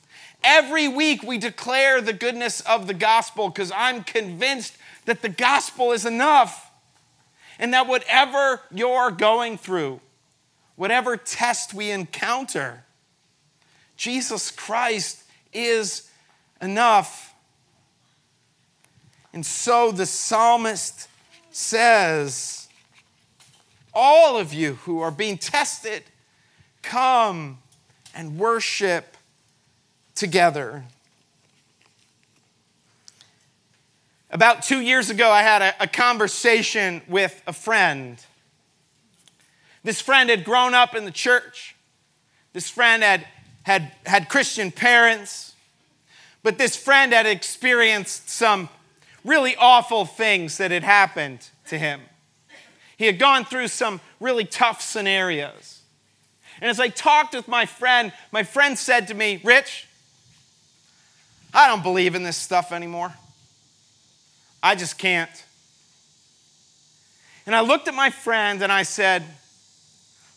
Every 0.42 0.88
week 0.88 1.22
we 1.22 1.38
declare 1.38 2.00
the 2.00 2.12
goodness 2.12 2.60
of 2.62 2.86
the 2.86 2.94
gospel 2.94 3.48
because 3.48 3.72
I'm 3.74 4.04
convinced 4.04 4.76
that 5.06 5.22
the 5.22 5.28
gospel 5.28 5.92
is 5.92 6.04
enough. 6.04 6.70
And 7.58 7.72
that 7.72 7.86
whatever 7.86 8.60
you're 8.72 9.12
going 9.12 9.58
through, 9.58 10.00
whatever 10.74 11.16
test 11.16 11.72
we 11.72 11.90
encounter, 11.92 12.84
Jesus 13.96 14.50
Christ 14.50 15.22
is 15.52 16.10
enough. 16.60 17.32
And 19.32 19.46
so 19.46 19.92
the 19.92 20.06
psalmist 20.06 21.08
says, 21.52 22.63
all 23.94 24.36
of 24.36 24.52
you 24.52 24.74
who 24.74 25.00
are 25.00 25.10
being 25.10 25.38
tested, 25.38 26.02
come 26.82 27.58
and 28.14 28.38
worship 28.38 29.16
together. 30.14 30.84
About 34.30 34.62
two 34.62 34.80
years 34.80 35.10
ago, 35.10 35.30
I 35.30 35.42
had 35.42 35.62
a, 35.62 35.84
a, 35.84 35.86
conversation 35.86 37.02
with 37.06 37.40
a 37.46 37.52
friend. 37.52 38.18
This 39.84 40.00
friend 40.00 40.28
had 40.28 40.44
grown 40.44 40.74
up 40.74 40.96
in 40.96 41.04
the 41.04 41.12
church. 41.12 41.76
This 42.52 42.68
friend 42.68 43.02
had, 43.02 43.26
had, 43.62 43.92
had 44.06 44.28
Christian 44.28 44.72
parents. 44.72 45.54
But 46.42 46.58
this 46.58 46.76
friend 46.76 47.12
had 47.12 47.26
experienced 47.26 48.28
some 48.28 48.68
really 49.24 49.54
awful 49.56 50.04
things 50.04 50.58
that 50.58 50.70
had 50.70 50.82
happened 50.82 51.48
to 51.66 51.78
him. 51.78 52.00
He 53.04 53.06
had 53.08 53.18
gone 53.18 53.44
through 53.44 53.68
some 53.68 54.00
really 54.18 54.46
tough 54.46 54.80
scenarios. 54.80 55.82
And 56.62 56.70
as 56.70 56.80
I 56.80 56.88
talked 56.88 57.34
with 57.34 57.46
my 57.46 57.66
friend, 57.66 58.14
my 58.32 58.44
friend 58.44 58.78
said 58.78 59.08
to 59.08 59.14
me, 59.14 59.42
Rich, 59.44 59.86
I 61.52 61.68
don't 61.68 61.82
believe 61.82 62.14
in 62.14 62.22
this 62.22 62.38
stuff 62.38 62.72
anymore. 62.72 63.12
I 64.62 64.74
just 64.74 64.96
can't. 64.96 65.44
And 67.44 67.54
I 67.54 67.60
looked 67.60 67.88
at 67.88 67.94
my 67.94 68.08
friend 68.08 68.62
and 68.62 68.72
I 68.72 68.84
said, 68.84 69.22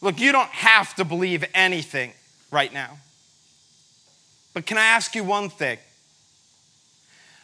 Look, 0.02 0.20
you 0.20 0.34
don't 0.34 0.50
have 0.50 0.94
to 0.96 1.06
believe 1.06 1.46
anything 1.54 2.12
right 2.52 2.74
now. 2.74 2.98
But 4.54 4.66
can 4.66 4.78
I 4.78 4.88
ask 4.88 5.16
you 5.16 5.24
one 5.24 5.50
thing? 5.50 5.78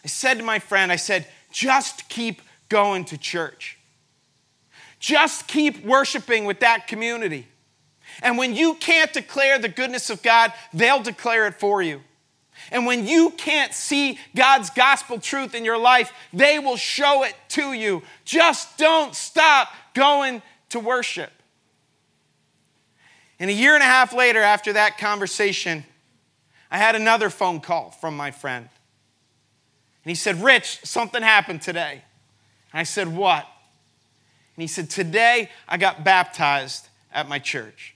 I 0.04 0.08
said 0.10 0.40
to 0.40 0.44
my 0.44 0.60
friend, 0.60 0.92
I 0.92 0.98
said, 0.98 1.28
just 1.50 2.10
keep 2.10 2.42
going 2.68 3.06
to 3.06 3.18
church. 3.18 3.78
Just 5.04 5.50
keep 5.50 5.84
worshiping 5.84 6.46
with 6.46 6.62
that 6.62 6.88
community. 6.88 7.46
And 8.22 8.38
when 8.38 8.56
you 8.56 8.76
can't 8.76 9.12
declare 9.12 9.60
the 9.60 9.68
goodness 9.68 10.10
of 10.10 10.24
God, 10.24 10.54
they'll 10.74 11.04
declare 11.04 11.46
it 11.46 11.56
for 11.56 11.82
you. 11.82 12.00
And 12.72 12.86
when 12.86 13.06
you 13.06 13.32
can't 13.32 13.74
see 13.74 14.18
God's 14.34 14.70
gospel 14.70 15.20
truth 15.20 15.56
in 15.56 15.66
your 15.66 15.78
life, 15.78 16.14
they 16.32 16.58
will 16.58 16.78
show 16.78 17.24
it 17.24 17.36
to 17.50 17.74
you. 17.74 18.02
Just 18.24 18.78
don't 18.78 19.14
stop 19.14 19.74
going 19.94 20.42
to 20.70 20.80
worship. 20.80 21.34
And 23.40 23.50
a 23.50 23.54
year 23.54 23.74
and 23.74 23.84
a 23.84 23.88
half 23.88 24.14
later, 24.14 24.40
after 24.40 24.72
that 24.72 24.98
conversation, 24.98 25.84
I 26.72 26.78
had 26.78 26.96
another 26.96 27.30
phone 27.30 27.60
call 27.60 27.92
from 27.92 28.16
my 28.16 28.32
friend. 28.32 28.70
And 30.06 30.10
he 30.10 30.16
said, 30.16 30.42
Rich, 30.42 30.80
something 30.86 31.22
happened 31.22 31.62
today. 31.62 32.04
And 32.72 32.80
I 32.80 32.84
said, 32.84 33.10
What? 33.10 33.50
And 34.56 34.62
he 34.62 34.68
said, 34.68 34.90
Today 34.90 35.50
I 35.68 35.78
got 35.78 36.04
baptized 36.04 36.88
at 37.12 37.28
my 37.28 37.40
church. 37.40 37.96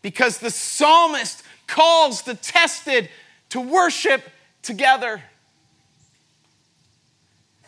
Because 0.00 0.38
the 0.38 0.50
psalmist 0.50 1.42
calls 1.66 2.22
the 2.22 2.34
tested 2.34 3.08
to 3.50 3.60
worship 3.60 4.22
together. 4.62 5.22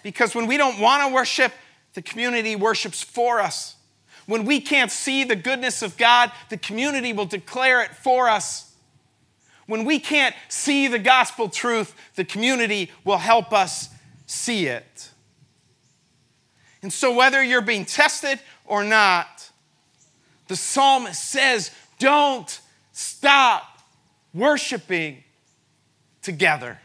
Because 0.03 0.35
when 0.35 0.47
we 0.47 0.57
don't 0.57 0.79
want 0.81 1.09
to 1.09 1.15
worship, 1.15 1.53
the 1.95 2.03
community 2.03 2.57
worships 2.57 3.03
for 3.03 3.41
us. 3.41 3.77
When 4.27 4.45
we 4.45 4.61
can't 4.61 4.91
see 4.91 5.25
the 5.25 5.37
goodness 5.37 5.83
of 5.83 5.97
God, 5.97 6.33
the 6.51 6.57
community 6.57 7.13
will 7.13 7.27
declare 7.27 7.83
it 7.83 7.95
for 7.95 8.29
us. 8.29 8.73
When 9.67 9.85
we 9.85 9.99
can't 9.99 10.35
see 10.49 10.89
the 10.89 10.99
gospel 10.99 11.49
truth, 11.49 11.95
the 12.17 12.25
community 12.25 12.91
will 13.05 13.19
help 13.19 13.53
us 13.53 13.89
see 14.27 14.67
it. 14.67 15.11
And 16.85 16.93
so, 16.93 17.15
whether 17.15 17.43
you're 17.43 17.63
being 17.63 17.87
tested 17.87 18.39
or 18.67 18.85
not, 18.85 19.51
the 20.49 20.55
psalmist 20.55 21.31
says, 21.31 21.71
don't 21.99 22.61
stop 22.93 23.79
worshiping 24.35 25.25
together. 26.21 26.79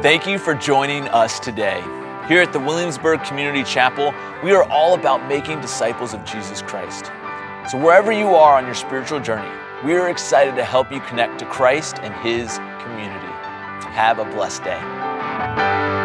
Thank 0.00 0.26
you 0.26 0.38
for 0.38 0.54
joining 0.54 1.06
us 1.08 1.38
today. 1.38 1.82
Here 2.28 2.40
at 2.40 2.54
the 2.54 2.60
Williamsburg 2.60 3.22
Community 3.24 3.62
Chapel, 3.62 4.14
we 4.42 4.52
are 4.52 4.64
all 4.70 4.94
about 4.94 5.28
making 5.28 5.60
disciples 5.60 6.14
of 6.14 6.24
Jesus 6.24 6.62
Christ. 6.62 7.12
So, 7.70 7.78
wherever 7.78 8.10
you 8.10 8.28
are 8.28 8.56
on 8.56 8.64
your 8.64 8.74
spiritual 8.74 9.20
journey, 9.20 9.52
we 9.84 9.92
are 9.96 10.08
excited 10.08 10.56
to 10.56 10.64
help 10.64 10.90
you 10.90 11.00
connect 11.00 11.38
to 11.40 11.44
Christ 11.44 11.98
and 11.98 12.14
His 12.26 12.56
community. 12.82 13.26
Have 13.92 14.18
a 14.18 14.24
blessed 14.24 14.64
day. 14.64 16.01